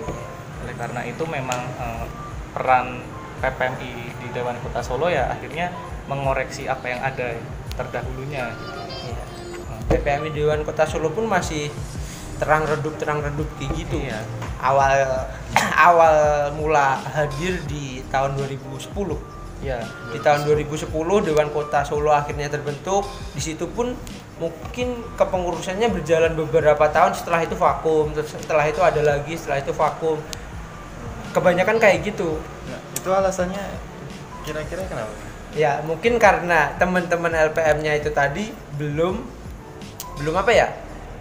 [0.63, 2.05] Oleh karena itu memang eh,
[2.55, 3.03] peran
[3.43, 5.75] PPMI di Dewan Kota Solo ya akhirnya
[6.07, 7.35] mengoreksi apa yang ada
[7.75, 8.55] terdahulunya.
[8.55, 8.79] Gitu.
[9.11, 9.23] ya,
[9.91, 11.67] PPMI Dewan Kota Solo pun masih
[12.39, 13.99] terang redup terang redup kayak gitu.
[13.99, 14.23] Iya.
[14.63, 15.27] awal
[15.91, 16.15] awal
[16.55, 18.87] mula hadir di tahun 2010
[19.63, 19.79] ya
[20.11, 20.91] di tahun 2010
[21.27, 23.03] Dewan Kota Solo akhirnya terbentuk.
[23.35, 23.91] Di situ pun
[24.35, 29.71] mungkin kepengurusannya berjalan beberapa tahun setelah itu vakum terus setelah itu ada lagi setelah itu
[29.71, 30.19] vakum.
[31.31, 32.39] Kebanyakan kayak gitu.
[32.67, 33.63] Nah, itu alasannya
[34.47, 35.11] kira-kira kenapa?
[35.55, 39.23] ya mungkin karena teman-teman LPM-nya itu tadi belum
[40.19, 40.67] belum apa ya?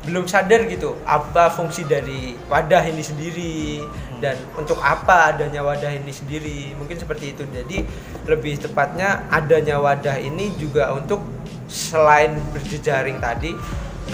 [0.04, 3.80] Belum sadar gitu apa fungsi dari wadah ini sendiri
[4.20, 6.76] dan untuk apa adanya wadah ini sendiri.
[6.76, 7.42] Mungkin seperti itu.
[7.48, 7.82] Jadi
[8.28, 11.33] lebih tepatnya adanya wadah ini juga untuk
[11.74, 13.50] selain berjejaring tadi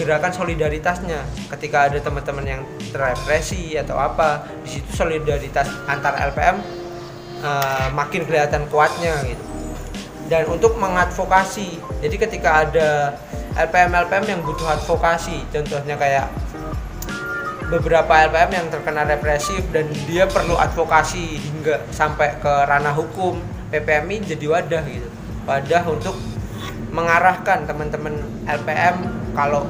[0.00, 1.20] gerakan solidaritasnya
[1.52, 6.56] ketika ada teman-teman yang terrepresi atau apa di situ solidaritas antar LPM
[7.44, 9.50] eh, makin kelihatan kuatnya gitu
[10.30, 11.82] dan untuk mengadvokasi.
[12.00, 13.18] Jadi ketika ada
[13.58, 16.30] LPM-LPM yang butuh advokasi, contohnya kayak
[17.66, 23.42] beberapa LPM yang terkena represif dan dia perlu advokasi hingga sampai ke ranah hukum,
[23.74, 25.10] PPMI jadi wadah gitu.
[25.50, 26.14] Wadah untuk
[26.90, 28.96] mengarahkan teman-teman LPM
[29.32, 29.66] kalau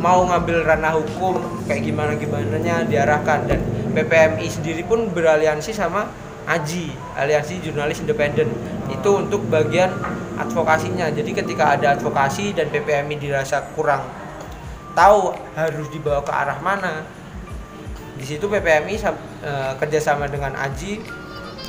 [0.00, 3.60] mau ngambil ranah hukum kayak gimana gimananya diarahkan dan
[3.92, 6.08] PPMI sendiri pun beraliansi sama
[6.48, 8.48] AJI, Aliansi Jurnalis Independen.
[8.88, 9.92] Itu untuk bagian
[10.40, 11.12] advokasinya.
[11.12, 14.02] Jadi ketika ada advokasi dan PPMI dirasa kurang
[14.96, 17.06] tahu harus dibawa ke arah mana,
[18.18, 20.98] di situ PPMI eh, kerjasama dengan AJI,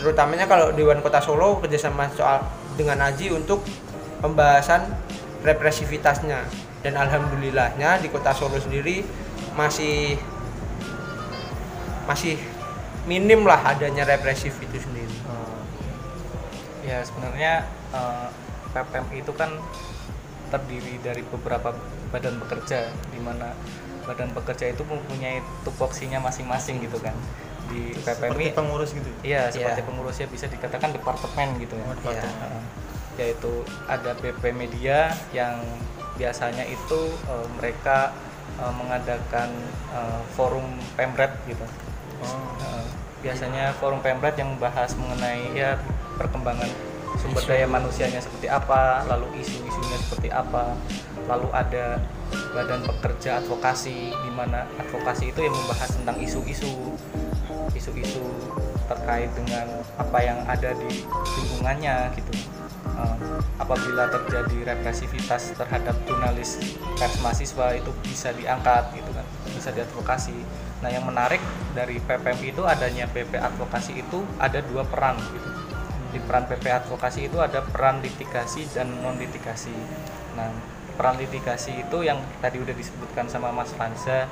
[0.01, 2.41] terutamanya kalau Dewan Kota Solo kerjasama soal
[2.79, 3.61] dengan AJI untuk
[4.21, 4.85] pembahasan
[5.41, 6.45] represivitasnya.
[6.81, 9.05] Dan alhamdulillahnya di Kota Solo sendiri
[9.53, 10.17] masih
[12.03, 12.37] masih
[13.03, 15.13] minim lah adanya represif itu sendiri.
[16.81, 17.61] ya sebenarnya
[17.93, 18.27] eh,
[18.73, 19.53] PPMI itu kan
[20.49, 21.77] terdiri dari beberapa
[22.09, 23.53] badan pekerja di mana
[24.03, 27.13] badan pekerja itu mempunyai tupoksinya masing-masing gitu kan
[27.69, 29.05] di Seperti PPMI pengurus gitu.
[29.21, 29.87] iya seperti Iya.
[29.87, 32.33] pengurusnya bisa dikatakan departemen gitu ya Oh, departemen.
[32.41, 32.63] Heeh.
[33.19, 35.59] Yaitu ada BP Media yang
[36.15, 38.13] biasanya itu eh, mereka
[38.59, 39.49] eh, mengadakan
[39.91, 41.63] eh, forum pemret gitu
[42.21, 42.37] Oh.
[42.61, 42.85] Eh,
[43.25, 45.77] biasanya forum pemret yang membahas mengenai ya
[46.17, 46.69] perkembangan
[47.17, 50.73] sumber daya manusianya seperti apa, lalu isu-isunya seperti apa,
[51.25, 52.01] lalu ada
[52.55, 56.95] badan pekerja advokasi di mana advokasi itu yang membahas tentang isu-isu
[57.75, 58.25] isu-isu
[58.89, 59.65] terkait dengan
[59.97, 61.03] apa yang ada di
[61.41, 62.31] lingkungannya gitu.
[63.01, 63.15] Eh,
[63.61, 66.57] apabila terjadi represivitas terhadap jurnalis
[66.97, 70.33] pers mahasiswa itu bisa diangkat gitu kan, bisa diadvokasi.
[70.81, 71.41] Nah yang menarik
[71.77, 75.49] dari PPM itu adanya PP advokasi itu ada dua peran gitu.
[76.13, 79.73] Di peran PP advokasi itu ada peran litigasi dan non litigasi.
[80.33, 80.49] Nah
[80.97, 84.25] peran litigasi itu yang tadi udah disebutkan sama Mas Fanza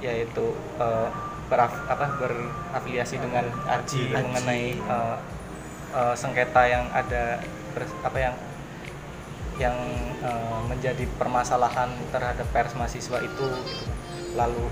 [0.00, 1.08] yaitu eh,
[1.52, 5.16] beraf- apa, berafiliasi dengan AJI mengenai eh,
[5.92, 7.36] eh, sengketa yang ada
[8.04, 8.34] apa yang
[9.60, 9.76] yang
[10.24, 13.86] eh, menjadi permasalahan terhadap pers mahasiswa itu gitu.
[14.36, 14.64] lalu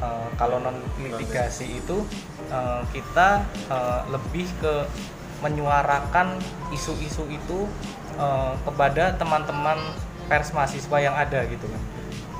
[0.00, 2.04] eh, kalau non litigasi itu
[2.52, 4.84] eh, kita eh, lebih ke
[5.40, 6.36] menyuarakan
[6.74, 7.64] isu-isu itu
[8.20, 9.80] eh, kepada teman-teman
[10.28, 11.82] pers mahasiswa yang ada gitu kan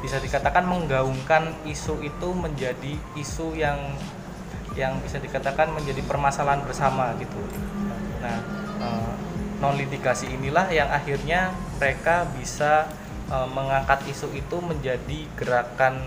[0.01, 3.77] bisa dikatakan menggaungkan isu itu menjadi isu yang
[4.79, 7.37] yang bisa dikatakan menjadi permasalahan bersama gitu.
[8.25, 8.39] Nah,
[9.61, 12.89] non litigasi inilah yang akhirnya mereka bisa
[13.29, 16.01] eh, mengangkat isu itu menjadi gerakan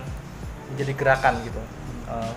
[0.73, 1.61] menjadi gerakan gitu.
[2.09, 2.33] Eh,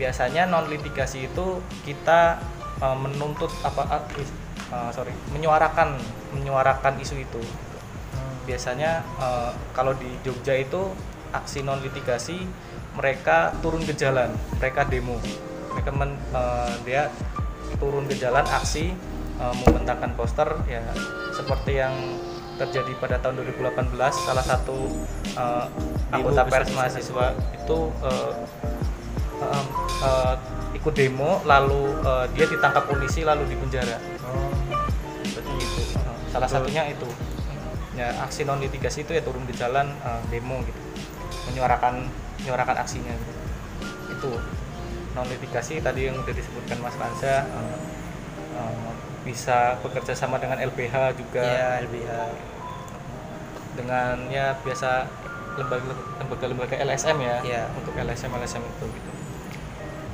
[0.00, 2.40] biasanya non litigasi itu kita
[2.80, 6.00] eh, menuntut apa eh, sorry menyuarakan
[6.32, 7.42] menyuarakan isu itu.
[8.48, 10.96] Biasanya eh, kalau di Jogja itu
[11.36, 12.48] aksi non litigasi
[12.96, 15.20] mereka turun ke jalan, mereka demo,
[15.76, 17.02] mereka men- eh, dia
[17.76, 18.96] turun ke jalan aksi
[19.40, 20.82] eh, membentangkan poster ya
[21.32, 21.94] seperti yang
[22.56, 24.76] terjadi pada tahun 2018 salah satu
[25.36, 25.66] eh,
[26.12, 28.32] anggota pers mahasiswa itu eh,
[29.44, 29.64] eh,
[30.04, 30.34] eh,
[30.76, 33.98] ikut demo lalu eh, dia ditangkap polisi lalu dipenjara.
[34.24, 34.52] Oh.
[35.20, 35.82] Berarti gitu.
[35.98, 37.08] Eh, salah satunya itu.
[37.96, 40.80] Ya aksi non litigasi itu ya turun ke jalan eh, demo gitu.
[41.52, 42.08] Menyuarakan
[42.44, 43.32] menyuarakan aksinya gitu.
[44.16, 44.32] itu.
[45.12, 47.76] Non litigasi tadi yang udah disebutkan Mas Kansa eh,
[48.56, 48.92] eh,
[49.26, 52.10] bisa bekerja sama dengan LBH juga Iya, LBH.
[53.74, 55.04] dengan ya biasa
[55.56, 57.62] lembaga lembaga-lembaga LSM ya Iya.
[57.74, 59.10] untuk LSM LSM itu gitu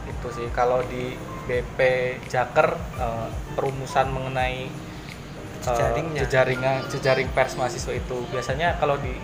[0.09, 1.79] itu sih kalau di BP
[2.27, 4.67] Jaker eh, perumusan mengenai
[5.63, 6.21] Jejaringnya.
[6.21, 9.15] jejaringan jejaring pers mahasiswa itu biasanya kalau di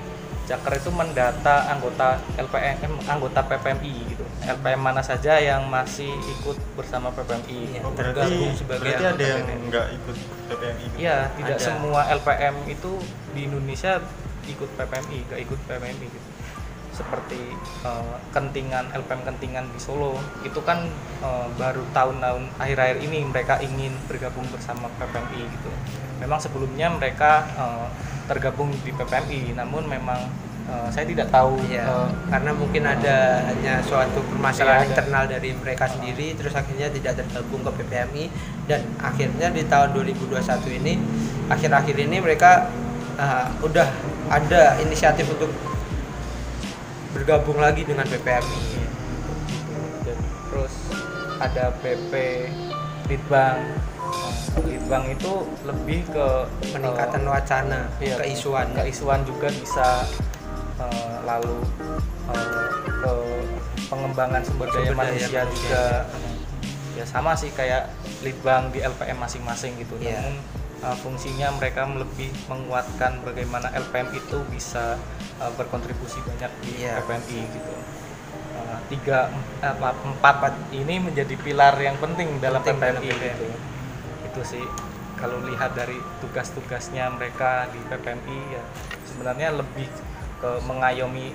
[0.46, 4.17] Jaker itu mendata anggota LPM anggota PPMI gitu
[4.48, 7.80] LPM mana saja yang masih ikut bersama PPMI Iya.
[7.84, 10.16] Oh, berarti Bergabung sebagai berarti ada yang nggak ikut
[10.48, 10.96] PPMI gitu?
[10.96, 11.66] Iya, tidak Ada.
[11.68, 12.92] semua LPM itu
[13.36, 13.92] di Indonesia
[14.48, 16.28] ikut PPMI, nggak ikut PPMI gitu.
[16.96, 17.40] Seperti
[17.84, 20.88] eh, kentingan LPM kentingan di Solo, itu kan
[21.20, 25.70] eh, baru tahun-tahun akhir-akhir ini mereka ingin bergabung bersama PPMI gitu.
[26.24, 27.88] Memang sebelumnya mereka eh,
[28.26, 34.20] tergabung di PPMI, namun memang eh, saya tidak tahu eh, karena mungkin ada hanya suatu
[34.28, 38.24] permasalahan Iya, internal dari mereka sendiri, terus akhirnya tidak tergabung ke PPMI
[38.68, 40.94] dan akhirnya di tahun 2021 ini,
[41.48, 42.68] akhir-akhir ini mereka
[43.18, 43.88] uh, udah
[44.28, 45.50] ada inisiatif untuk
[47.16, 48.60] bergabung lagi dengan PPMI.
[50.04, 50.18] Dan
[50.52, 50.74] terus
[51.40, 52.12] ada BP
[53.08, 53.58] Litbang.
[54.58, 55.32] Litbang itu
[55.64, 56.26] lebih ke
[56.74, 58.68] Peningkatan wacana, iya, keisuan.
[58.74, 60.02] keisuan juga bisa
[60.78, 61.56] eh, lalu
[62.28, 62.66] eh,
[62.98, 63.12] ke
[63.86, 65.84] pengembangan sumber daya Sumber daya manusia manusia, juga
[66.94, 67.86] ya sama sih kayak
[68.20, 70.18] litbang di LPM masing-masing gitu Iya.
[70.18, 70.34] namun
[70.82, 74.98] eh, fungsinya mereka lebih menguatkan bagaimana LPM itu bisa
[75.38, 77.02] eh, berkontribusi banyak di Iya.
[77.02, 77.72] PPMI gitu
[78.88, 79.28] tiga
[79.60, 83.20] apa, empat ini menjadi pilar yang penting dalam Penting PPMI PPMI.
[83.20, 83.46] gitu
[84.24, 84.64] itu sih
[85.14, 88.62] kalau lihat dari tugas-tugasnya mereka di PPMI ya
[89.04, 89.88] sebenarnya lebih
[90.38, 91.34] ke mengayomi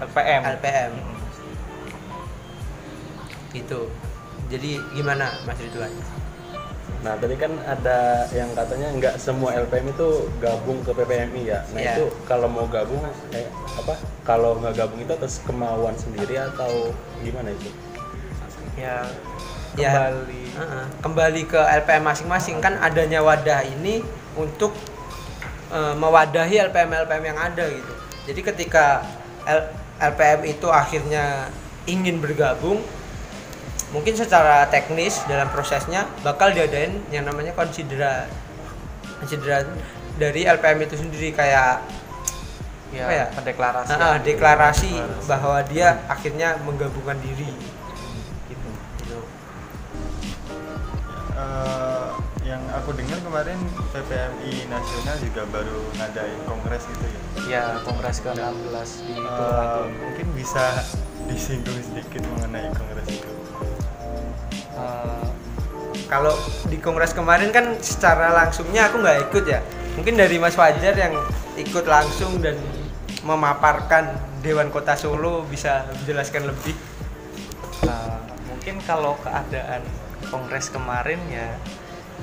[0.00, 0.40] LPM.
[0.58, 0.92] LPM
[3.50, 3.90] gitu.
[4.50, 5.90] Jadi gimana Mas Ridwan?
[7.00, 11.60] Nah tadi kan ada yang katanya nggak semua LPM itu gabung ke PPMI ya.
[11.72, 11.94] Nah Iya.
[11.96, 13.00] itu kalau mau gabung
[13.32, 13.94] eh, apa?
[14.22, 17.70] Kalau nggak gabung itu atas kemauan sendiri atau gimana itu?
[18.76, 19.06] Ya
[19.78, 19.94] Ya.
[19.94, 24.02] kembali Heeh, kembali ke LPM masing-masing kan adanya wadah ini
[24.34, 24.74] untuk
[25.70, 27.94] eh, mewadahi LPM LPM yang ada gitu.
[28.30, 29.02] Jadi ketika
[29.42, 31.50] L- LPM itu akhirnya
[31.90, 32.78] ingin bergabung,
[33.90, 38.30] mungkin secara teknis dalam prosesnya bakal diadain yang namanya konsideran
[39.18, 39.66] konsideran
[40.14, 41.82] dari LPM itu sendiri kayak
[42.94, 43.26] ya, Apa ya?
[43.34, 44.92] pendeklarasian ah, deklarasi
[45.26, 47.50] bahwa dia akhirnya menggabungkan diri
[52.50, 53.58] yang aku dengar kemarin
[53.94, 57.20] PPMI nasional juga baru ngadain kongres gitu ya.
[57.46, 60.64] ya kongres ke-16 di Tulungagung mungkin bisa
[61.30, 63.30] disinggung sedikit mengenai kongres itu.
[64.74, 65.26] Eh,
[66.10, 66.34] Kalau
[66.66, 69.62] di kongres kemarin kan secara langsungnya aku nggak ikut ya.
[69.94, 71.14] Mungkin dari Mas Fajar yang
[71.54, 72.58] ikut langsung dan
[73.22, 74.10] memaparkan
[74.42, 76.74] Dewan Kota Solo bisa menjelaskan lebih.
[77.86, 79.86] Nah, mungkin kalau keadaan
[80.34, 81.46] kongres kemarin ya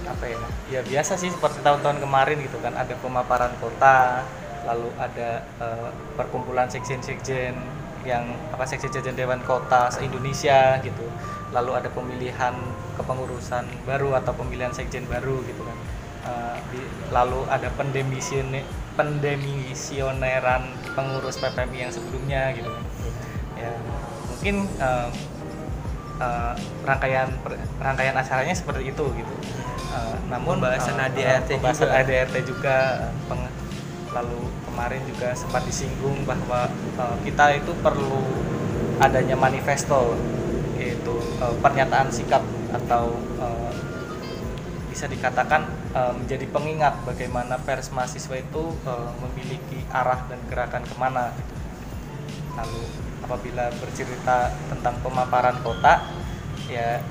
[0.08, 0.40] apa ya?
[0.72, 2.74] Ya biasa sih seperti tahun-tahun kemarin gitu kan.
[2.74, 4.24] Ada pemaparan kota
[4.68, 5.90] lalu ada eh,
[6.20, 7.56] perkumpulan sekjen-sekjen
[8.04, 11.06] yang apa sekjen-sekjen dewan kota se Indonesia gitu.
[11.52, 12.56] Lalu ada pemilihan
[13.00, 15.78] kepengurusan baru atau pemilihan sekjen baru gitu kan.
[16.28, 18.64] Eh, di- lalu ada pendemisione
[18.98, 20.64] pendemisioneran
[20.98, 22.84] pengurus PPMI yang sebelumnya gitu kan.
[23.56, 23.72] Ya
[24.28, 25.10] mungkin eh,
[26.18, 26.54] eh,
[26.84, 29.36] rangkaian per- rangkaian acaranya seperti itu gitu
[29.88, 31.96] Eh, namun Pembahasan eh, ADRT pembahasan juga.
[32.04, 32.76] ADRT juga
[33.26, 33.56] peng-
[34.12, 36.68] lalu kemarin juga sempat disinggung bahwa
[37.00, 38.20] eh, kita itu perlu
[39.00, 40.20] adanya manifesto
[40.76, 42.44] yaitu eh, pernyataan sikap
[42.76, 43.72] atau eh,
[44.92, 50.96] bisa dikatakan eh, menjadi pengingat bagaimana pers mahasiswa itu eh, memiliki arah dan gerakan ke
[51.00, 51.56] mana gitu.
[52.60, 52.84] Lalu
[53.28, 56.08] apabila bercerita tentang pemaparan kota,
[56.72, 57.04] ya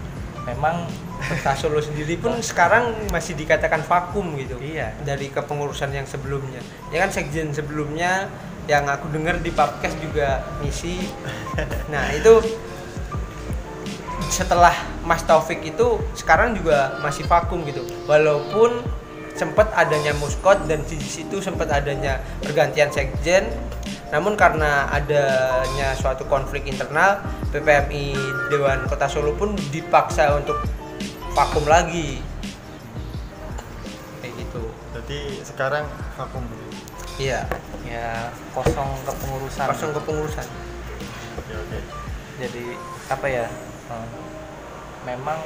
[0.49, 4.57] memang Kota Solo sendiri pun sekarang masih dikatakan vakum gitu.
[4.57, 4.97] Iya.
[5.05, 6.65] Dari kepengurusan yang sebelumnya.
[6.89, 8.33] Ya kan sekjen sebelumnya
[8.65, 11.05] yang aku dengar di podcast juga misi.
[11.93, 12.43] Nah, itu
[14.29, 14.75] setelah
[15.07, 17.81] Mas Taufik itu sekarang juga masih vakum gitu.
[18.05, 18.85] Walaupun
[19.33, 23.49] sempat adanya muskot dan di situ sempat adanya pergantian sekjen
[24.07, 27.19] namun karena adanya suatu konflik internal
[27.51, 28.15] PPMI
[28.49, 30.63] Dewan Kota Solo pun dipaksa untuk
[31.35, 32.23] vakum lagi
[34.23, 34.63] kayak gitu
[34.95, 36.47] Jadi sekarang vakum
[37.19, 37.45] iya
[37.83, 39.67] ya kosong kepengurusan.
[39.71, 40.47] kosong kepengurusan
[41.37, 41.79] Oke oke.
[42.41, 42.65] Jadi
[43.07, 43.47] apa ya?
[43.87, 44.09] eh,
[45.05, 45.39] memang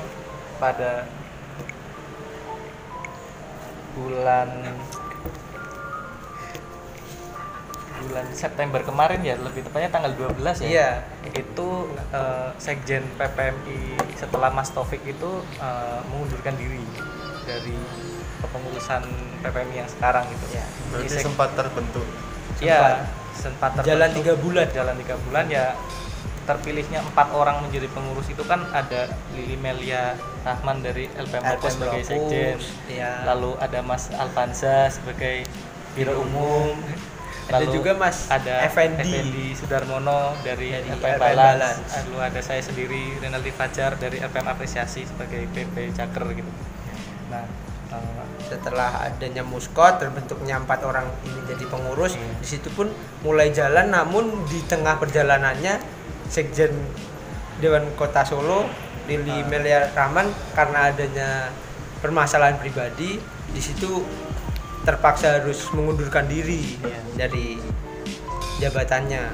[0.57, 1.05] pada
[3.93, 4.49] bulan
[8.03, 10.89] bulan September kemarin ya lebih tepatnya tanggal 12 ya Iya.
[11.33, 11.69] itu
[12.11, 13.81] eh, sekjen PPMI
[14.15, 16.81] setelah Mas Taufik itu eh, mengundurkan diri
[17.43, 17.77] dari
[18.41, 19.03] kepengurusan
[19.41, 20.65] PPMI yang sekarang gitu Iya.
[20.89, 22.07] Berarti Di sek- sempat terbentuk.
[22.59, 24.17] ya sempat Jalan terbentuk.
[24.19, 24.67] tiga bulan.
[24.71, 25.67] jalan tiga bulan ya
[26.41, 32.03] terpilihnya empat orang menjadi pengurus itu kan ada Lili Melia Rahman dari LPM Lopus sebagai
[32.03, 33.23] sekjen iya.
[33.25, 35.47] lalu ada Mas Alfanza sebagai
[35.95, 36.75] biro umum
[37.53, 39.03] Ada juga Mas ada Effendi.
[39.03, 41.37] Effendi Sudarmono dari, Dari LPM LPM Balance.
[41.37, 41.81] Balance.
[41.99, 46.51] lalu ada saya sendiri Renaldi Fajar dari LPM Apresiasi sebagai PP Caker gitu
[47.29, 47.45] nah
[47.91, 52.35] eh, setelah adanya muskot terbentuknya empat orang ini jadi pengurus Iya.
[52.37, 55.79] di situ pun mulai jalan namun di tengah perjalanannya
[56.27, 56.71] sekjen
[57.59, 58.67] Dewan Kota Solo
[59.05, 61.29] Lili Melia Rahman karena adanya
[61.99, 63.19] permasalahan pribadi
[63.51, 64.03] di situ
[64.81, 67.01] terpaksa harus mengundurkan diri Iya.
[67.17, 67.61] dari
[68.61, 69.25] jabatannya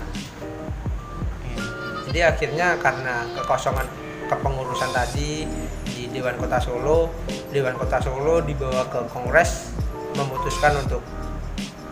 [2.06, 3.86] jadi akhirnya karena kekosongan
[4.26, 5.44] kepengurusan tadi
[5.86, 7.12] di Dewan Kota Solo,
[7.50, 9.74] Dewan Kota Solo dibawa ke Kongres
[10.16, 11.02] memutuskan untuk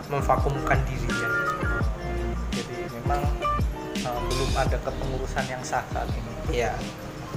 [0.09, 1.29] memvakumkan dirinya.
[2.51, 3.21] jadi memang
[3.97, 6.73] eh, belum ada kepengurusan yang sah saat ini Iya,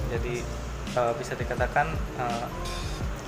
[0.09, 0.35] jadi
[0.97, 2.47] eh, bisa dikatakan eh,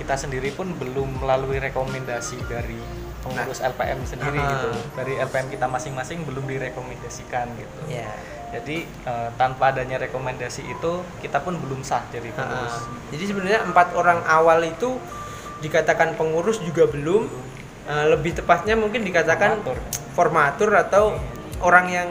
[0.01, 2.81] kita sendiri pun belum melalui rekomendasi dari
[3.21, 4.49] pengurus LPM sendiri Ah.
[4.49, 8.09] gitu dari LPM kita masing-masing belum direkomendasikan gitu iya.
[8.49, 13.61] jadi eh, tanpa adanya rekomendasi itu kita pun belum sah jadi pengurus Ah, jadi sebenarnya
[13.69, 14.97] empat orang awal itu
[15.61, 17.29] dikatakan pengurus juga belum.
[17.85, 19.77] Eh, lebih tepatnya mungkin dikatakan Formatur.
[20.17, 21.05] formatur atau
[21.61, 22.09] orang yang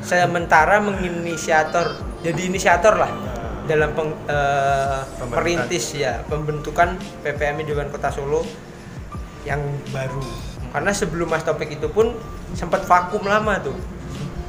[0.00, 3.10] sementara menginisiator, jadi inisiator lah
[3.66, 5.34] dalam peng, Pembentukan.
[5.34, 6.88] perintis ya pembentukan
[7.20, 8.46] PPMI Dewan Kota Solo
[9.42, 9.60] yang
[9.90, 10.22] baru.
[10.70, 12.14] Karena sebelum Mas Topik itu pun
[12.52, 13.76] sempat vakum lama tuh,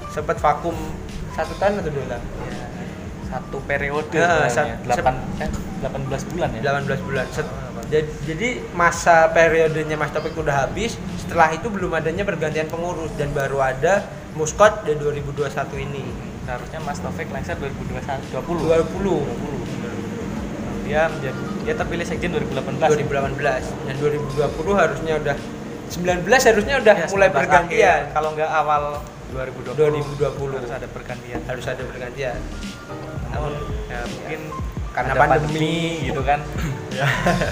[0.08, 0.74] sempat vakum
[1.32, 2.24] satu tahun atau dua tahun?
[2.48, 2.66] Ya,
[3.28, 4.50] satu periode sebenarnya.
[4.50, 5.50] sat- delapan eh,
[5.84, 7.26] 18 bulan ya 18 bulan.
[7.30, 7.54] Set-
[7.88, 13.32] jadi, jadi masa periodenya Mas Topik udah habis setelah itu belum adanya pergantian pengurus dan
[13.32, 14.04] baru ada
[14.34, 15.48] muskot di 2021
[15.80, 16.04] ini
[16.48, 20.88] Harusnya Mas Taufik lengser 2021 20 20.
[20.88, 23.04] Dia menjadi dia terpilih sekjen 2018.
[23.04, 25.36] 2018 dan 2020 harusnya udah
[25.88, 28.14] 19 harusnya udah Ya, mulai 19 pergantian akhir.
[28.14, 28.84] Kalau nggak awal
[29.28, 30.56] 2020, 2020.
[30.56, 31.40] harus ada pergantian.
[31.44, 32.40] harus ada pergantian
[33.28, 33.52] Namun
[33.86, 34.40] ya mungkin
[34.96, 35.78] Karena ada pandemi.
[36.02, 36.40] gitu kan.
[36.90, 37.06] Ya.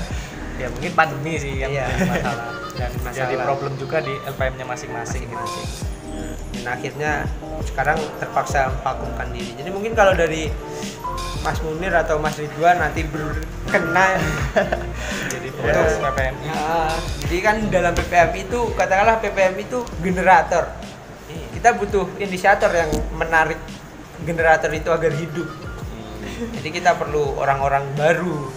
[0.62, 1.86] ya mungkin pandemi sih yang Iya.
[2.02, 3.14] masalah dan Masalah.
[3.14, 5.66] jadi problem juga di LPM-nya masing-masing gitu sih.
[6.54, 7.12] Dan akhirnya
[7.64, 10.50] sekarang terpaksa vakumkan diri jadi mungkin kalau dari
[11.40, 14.08] Mas Munir atau Mas Ridwan nanti berkena
[15.26, 15.72] Jadi Ya.
[15.72, 16.46] pengurus PPMI.
[16.46, 16.90] Ya,
[17.22, 20.68] jadi kan dalam PPM itu katakanlah PPM itu generator
[21.56, 23.58] kita butuh inisiator yang menarik
[24.22, 25.48] generator itu agar hidup
[26.54, 28.52] jadi kita perlu orang-orang baru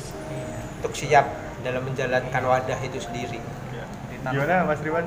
[0.74, 1.28] untuk siap
[1.61, 3.38] dalam menjalankan wadah itu sendiri
[3.70, 3.84] Ya.
[4.09, 4.32] Ditanam.
[4.34, 5.06] Gimana Mas Riwan?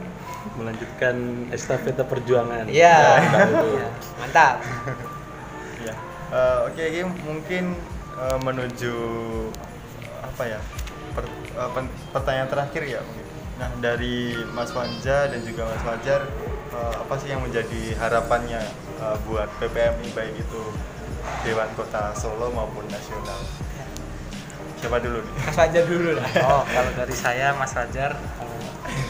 [0.53, 1.15] Melanjutkan
[1.49, 2.65] estafeta perjuangan.
[2.67, 3.21] iya
[3.63, 3.87] iya,
[4.17, 4.55] mantap
[5.81, 5.93] Ya.
[6.29, 7.73] Eh, Oke, Kim, mungkin
[8.15, 8.95] eh, menuju
[10.21, 10.59] apa ya?
[11.11, 11.27] per-
[11.73, 13.25] pen- pertanyaan terakhir ya mungkin.
[13.57, 16.21] Nah, dari Mas Wanja dan juga Mas Fajar,
[16.71, 18.61] eh, apa sih yang menjadi harapannya
[18.97, 20.61] eh, buat PPMI baik itu
[21.41, 23.41] Dewan Kota Solo maupun nasional?
[24.77, 25.33] Siapa dulu nih?
[25.43, 28.15] Mas Fajar dulu lah Oh, kalau dari saya Mas Fajar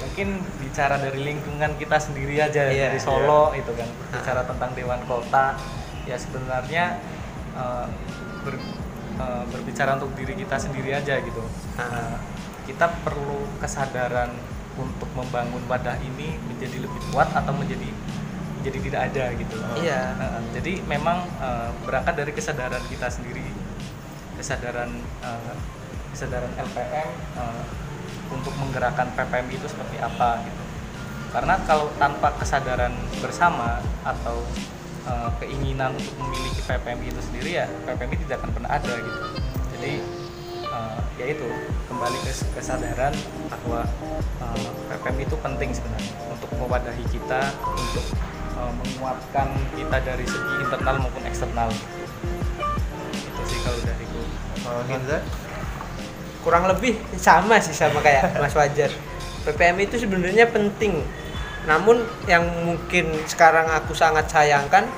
[0.01, 0.39] mungkin
[0.71, 5.59] bicara dari lingkungan kita sendiri aja Iya, dari Solo itu kan bicara tentang Dewan Kota
[6.07, 6.95] ya sebenarnya
[7.51, 7.87] eh,
[8.47, 8.63] ber-
[9.19, 11.43] eh, berbicara untuk diri kita sendiri aja gitu.
[11.75, 12.15] Eh,
[12.71, 14.31] kita perlu kesadaran
[14.79, 17.91] untuk membangun wadah ini menjadi lebih kuat atau menjadi
[18.63, 19.55] menjadi tidak ada gitu.
[19.75, 20.01] Iya.
[20.23, 21.27] Eh, jadi memang
[21.83, 23.43] berangkat dari kesadaran kita sendiri
[24.39, 24.87] kesadaran
[26.15, 27.09] kesadaran LPM
[28.31, 30.60] untuk menggerakkan PPM itu seperti apa gitu
[31.31, 34.43] karena kalau tanpa kesadaran bersama atau
[35.07, 39.21] eh, keinginan untuk memiliki PPM itu sendiri ya PPM tidak akan pernah ada gitu
[39.73, 39.93] jadi
[40.67, 41.47] eh, ya itu
[41.87, 43.13] kembali ke kesadaran
[43.47, 43.87] bahwa
[44.43, 48.05] eh, PPM itu penting sebenarnya untuk mewadahi kita untuk
[48.59, 51.69] eh, menguatkan kita dari segi internal maupun eksternal
[53.11, 54.19] itu sih kalau dariku
[54.61, 55.17] Eh, Hanza?
[56.45, 58.93] kurang lebih sama sih sama kayak Mas Fajar.
[59.41, 61.01] PPM itu sebenarnya penting.
[61.69, 64.89] Namun yang mungkin sekarang aku sangat sayangkan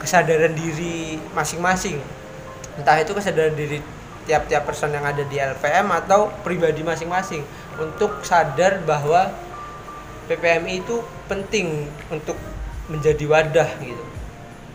[0.00, 2.00] kesadaran diri masing-masing.
[2.76, 3.80] Entah itu kesadaran diri
[4.28, 7.44] tiap-tiap person yang ada di LPM atau pribadi masing-masing
[7.80, 9.32] untuk sadar bahwa
[10.28, 12.38] PPMI itu penting untuk
[12.86, 14.04] menjadi wadah gitu.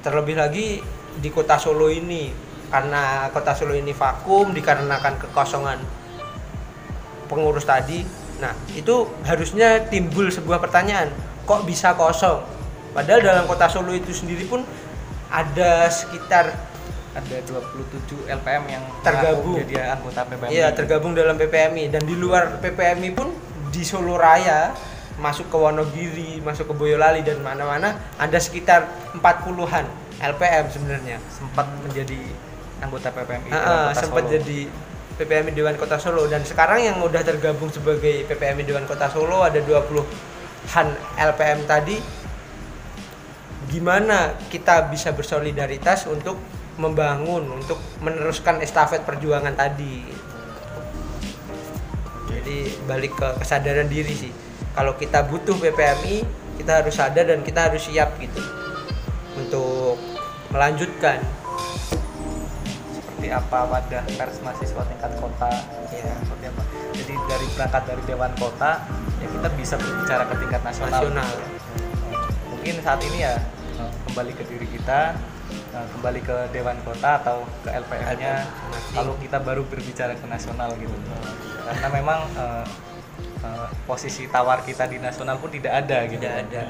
[0.04, 0.84] Terlebih lagi
[1.16, 2.34] di kota Solo ini
[2.68, 5.80] karena kota Solo ini vakum dikarenakan kekosongan
[7.32, 8.04] pengurus tadi.
[8.36, 11.08] Nah, itu harusnya timbul sebuah pertanyaan,
[11.46, 12.42] kok bisa kosong?
[12.92, 14.66] Padahal dalam kota Solo itu sendiri pun
[15.30, 16.52] ada sekitar
[17.16, 19.56] ada 27 LPM yang Tergabung.
[19.64, 20.52] jadi anggota PPMI.
[20.52, 23.32] Iya tergabung dalam PPMI dan di luar PPMI pun
[23.72, 24.76] di Solo Raya
[25.16, 29.88] masuk ke Wonogiri, masuk ke Boyolali dan mana-mana ada sekitar 40-an
[30.20, 31.18] LPM sebenarnya.
[31.32, 32.20] sempat menjadi
[32.84, 34.34] anggota PPMI Kota sempat Solo.
[34.36, 34.60] jadi
[35.16, 39.64] PPMI Dewan Kota Solo dan sekarang yang udah tergabung sebagai PPMI Dewan Kota Solo ada
[40.66, 40.88] 20-an
[41.22, 41.98] LPM tadi
[43.70, 46.38] gimana kita bisa bersolidaritas untuk
[46.78, 50.06] membangun untuk meneruskan estafet perjuangan tadi?
[52.30, 54.34] Jadi balik ke kesadaran diri sih.
[54.76, 56.26] Kalau kita butuh PPMI
[56.62, 58.42] kita harus sadar dan kita harus siap gitu
[59.38, 59.98] untuk
[60.52, 61.22] melanjutkan.
[62.92, 65.50] Seperti apa wadah pers mahasiswa tingkat kota?
[65.90, 66.62] Ya seperti apa?
[66.96, 68.72] Jadi dari berangkat dari dewan kota
[69.26, 71.30] ya kita bisa berbicara ke tingkat nasional, nasional
[72.48, 73.34] mungkin saat ini ya
[73.76, 75.18] eh, kembali ke diri kita
[75.50, 78.94] eh, kembali ke dewan kota atau ke LPM-nya LPM.
[78.96, 80.94] lalu kita baru berbicara ke nasional gitu
[81.66, 82.66] karena memang eh,
[83.42, 86.64] eh, posisi tawar kita di nasional pun tidak ada gitu Tidak ada.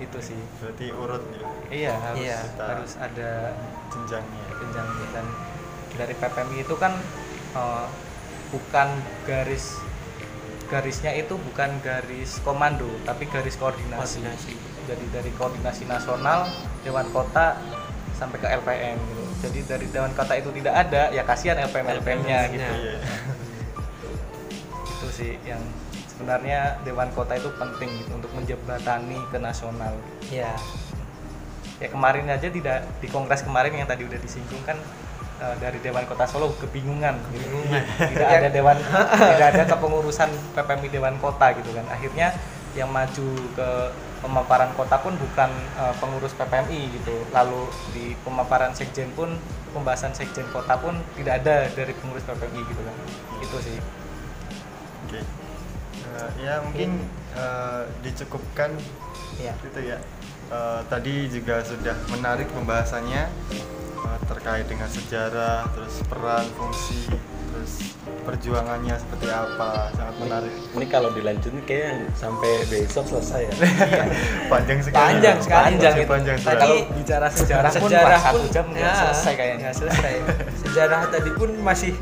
[0.00, 2.38] Itu sih Berarti urut ya iya harus Iya.
[2.56, 3.52] harus ada
[3.90, 4.44] jenjangnya.
[4.56, 5.26] jenjangnya dan
[5.92, 6.92] dari PPMI itu kan
[7.52, 7.86] eh,
[8.48, 8.88] bukan
[9.26, 9.76] garis
[10.70, 14.22] garisnya itu bukan garis komando tapi garis koordinasi.
[14.22, 14.54] Koordinasi.
[14.86, 16.46] jadi dari koordinasi nasional
[16.82, 17.58] dewan kota
[18.14, 22.38] sampai ke LPM gitu jadi dari dewan kota itu tidak ada ya kasihan LPM LPM-nya
[22.50, 22.98] gitu Iya.
[24.86, 25.62] itu sih yang
[26.06, 29.96] sebenarnya dewan kota itu penting gitu untuk menjembatani ke nasional
[30.28, 30.52] ya
[31.80, 34.76] ya kemarin aja tidak di kongres kemarin yang tadi udah disinggung kan
[35.40, 37.82] eh, dari Dewan Kota Solo kebingungan Kebingungan.
[38.12, 38.76] tidak ada dewan
[39.16, 41.88] tidak ada kepengurusan PPMI Dewan Kota gitu kan.
[41.88, 42.36] Akhirnya
[42.78, 43.28] yang maju
[43.58, 43.68] ke
[44.20, 47.16] pemaparan kota pun bukan eh, pengurus PPMI gitu.
[47.32, 47.66] Lalu
[47.96, 49.34] di pemaparan sekjen pun
[49.72, 52.94] pembahasan sekjen kota pun tidak ada dari pengurus PPMI gitu kan.
[53.40, 53.78] Itu sih.
[55.08, 55.20] Oke.
[56.00, 58.76] Eh, ya mungkin eh, dicukupkan
[59.40, 59.98] ya gitu ya.
[60.50, 63.22] Eh, tadi juga sudah menarik pembahasannya
[64.02, 67.06] eh, terkait dengan sejarah, terus peran, fungsi,
[67.46, 67.94] terus
[68.26, 70.50] perjuangannya seperti apa, sangat menarik.
[70.74, 73.54] Ini kalau dilanjutin kayak sampai besok selesai ya.
[74.52, 74.98] Panjang sekali.
[75.22, 75.64] Panjang sekali.
[75.70, 76.10] Panjang itu.
[76.10, 76.78] panjang Tadi- sekali.
[76.98, 80.12] bicara sejarah, pun sejarah satu jam nggak ya, selesai kayaknya selesai
[80.66, 81.94] sejarah tadi pun masih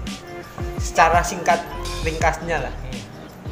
[0.80, 1.61] secara singkat
[2.01, 2.72] ringkasnya lah.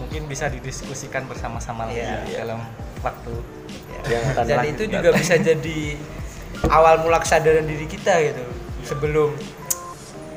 [0.07, 2.63] Mungkin bisa didiskusikan bersama-sama lagi Iya, ya, dalam
[3.03, 3.35] waktu
[4.07, 4.95] Yang akan dan itu datang.
[4.95, 5.79] juga bisa jadi
[6.71, 8.47] awal mula kesadaran diri kita gitu
[8.87, 9.35] sebelum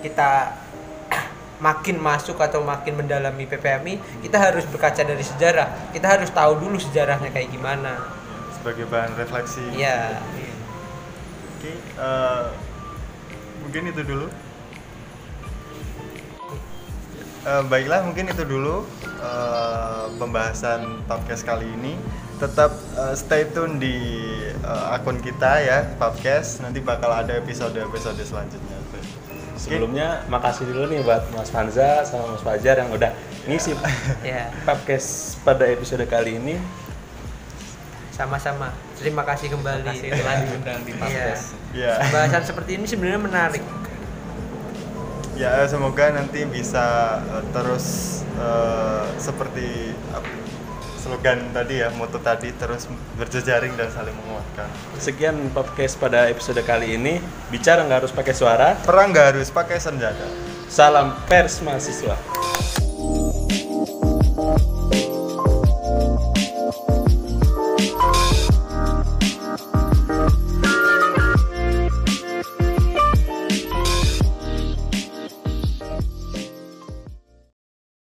[0.02, 0.58] kita
[1.62, 6.82] makin masuk atau makin mendalami PPMI kita harus berkaca dari sejarah kita harus tahu dulu
[6.82, 8.00] sejarahnya kayak gimana
[8.60, 9.64] Sebagai bahan refleksi.
[9.72, 10.20] Iya.
[11.56, 12.46] Oke, eh,
[13.64, 14.28] mungkin itu dulu.
[17.50, 21.98] Eh, baiklah, mungkin itu dulu eh, pembahasan podcast kali ini.
[22.38, 23.96] Tetap eh, stay tune di
[24.54, 26.62] eh, akun kita ya, podcast.
[26.62, 28.78] Nanti bakal ada episode-episode selanjutnya.
[29.60, 33.12] Sebelumnya makasih dulu nih buat Mas Fanza sama Mas Fajar yang udah
[33.44, 33.76] ngisi
[34.24, 36.56] ya podcast pada episode kali ini.
[38.10, 41.00] sama-sama terima kasih kembali kasih telah diundang di Iya.
[41.00, 41.94] podcast Ya.
[42.04, 43.64] Pembahasan seperti ini sebenarnya menarik.
[45.40, 47.86] Ya semoga nanti bisa eh, terus
[48.36, 50.28] eh, seperti ap-
[51.00, 54.68] slogan tadi ya, moto tadi terus berjejaring dan saling menguatkan.
[55.00, 57.24] Sekian podcast pada episode kali ini.
[57.48, 58.76] Bicara nggak harus pakai suara.
[58.84, 60.28] Perang nggak harus pakai senjata.
[60.68, 62.20] Salam pers mahasiswa.